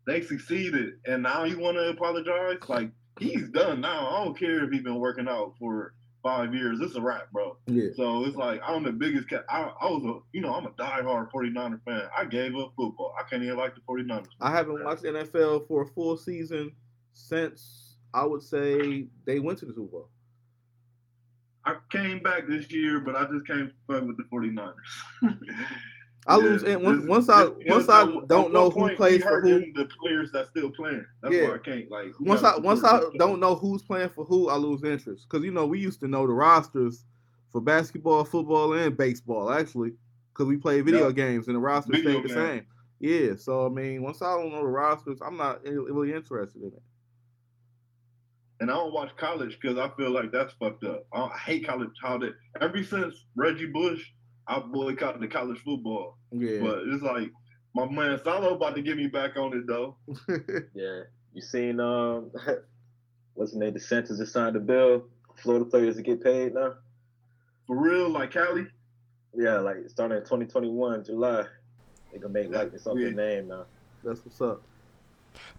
[0.05, 2.57] they succeeded, and now you want to apologize?
[2.67, 4.09] Like he's done now.
[4.09, 6.79] I don't care if he's been working out for five years.
[6.81, 7.57] It's a wrap, bro.
[7.67, 7.89] Yeah.
[7.95, 9.45] So it's like I'm the biggest cat.
[9.49, 12.03] I, I was a, you know, I'm a diehard 49er fan.
[12.17, 13.13] I gave up football.
[13.17, 14.27] I can't even like the 49ers.
[14.41, 16.71] I haven't watched NFL for a full season
[17.13, 20.09] since I would say they went to the Super Bowl.
[21.67, 24.73] I came back this year, but I just can't fuck with the 49ers.
[26.25, 29.59] I lose and once, once I once I don't know who plays for who.
[29.73, 31.05] The players that still playing.
[31.21, 31.49] That's Yeah.
[31.49, 32.13] why I can't like.
[32.19, 35.27] Once I once I don't know who's playing for who, I lose interest.
[35.29, 37.05] Because you know we used to know the rosters
[37.51, 39.91] for basketball, football, and baseball actually,
[40.33, 41.13] because we played video Yeah.
[41.13, 42.49] games and the rosters Video stayed the games.
[42.49, 42.65] same.
[42.99, 46.69] Yeah, so I mean, once I don't know the rosters, I'm not really interested in
[46.69, 46.81] it.
[48.59, 51.05] And I don't watch college because I feel like that's fucked up.
[51.13, 51.89] I, I hate college.
[52.01, 54.03] How that ever since Reggie Bush,
[54.47, 56.17] I boycotted the college football.
[56.31, 57.29] Yeah, But it's like
[57.75, 59.97] my man Sollo about to get me back on it though.
[60.73, 61.01] Yeah,
[61.33, 62.31] you seen um,
[63.35, 63.73] what's the name?
[63.73, 65.05] The Centers just signed a bill.
[65.35, 66.73] for Florida players to get paid now.
[67.67, 68.65] For real, like Cali.
[69.35, 71.45] Yeah, like starting in 2021 July,
[72.11, 73.09] they gonna make like this off Yeah.
[73.11, 73.65] name now.
[74.03, 74.63] that's what's up.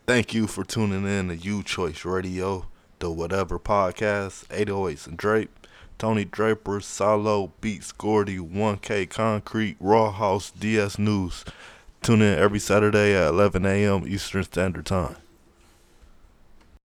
[0.07, 2.67] Thank you for tuning in to U Choice Radio,
[3.01, 5.67] the Whatever Podcast, 808s and Drape,
[5.99, 11.45] Tony Draper, Sollo, Beats, Gordy, 1K Concrete, Raw House, DS News.
[12.03, 14.07] Tune in every Saturday at 11 a.m.
[14.07, 15.17] Eastern Standard Time.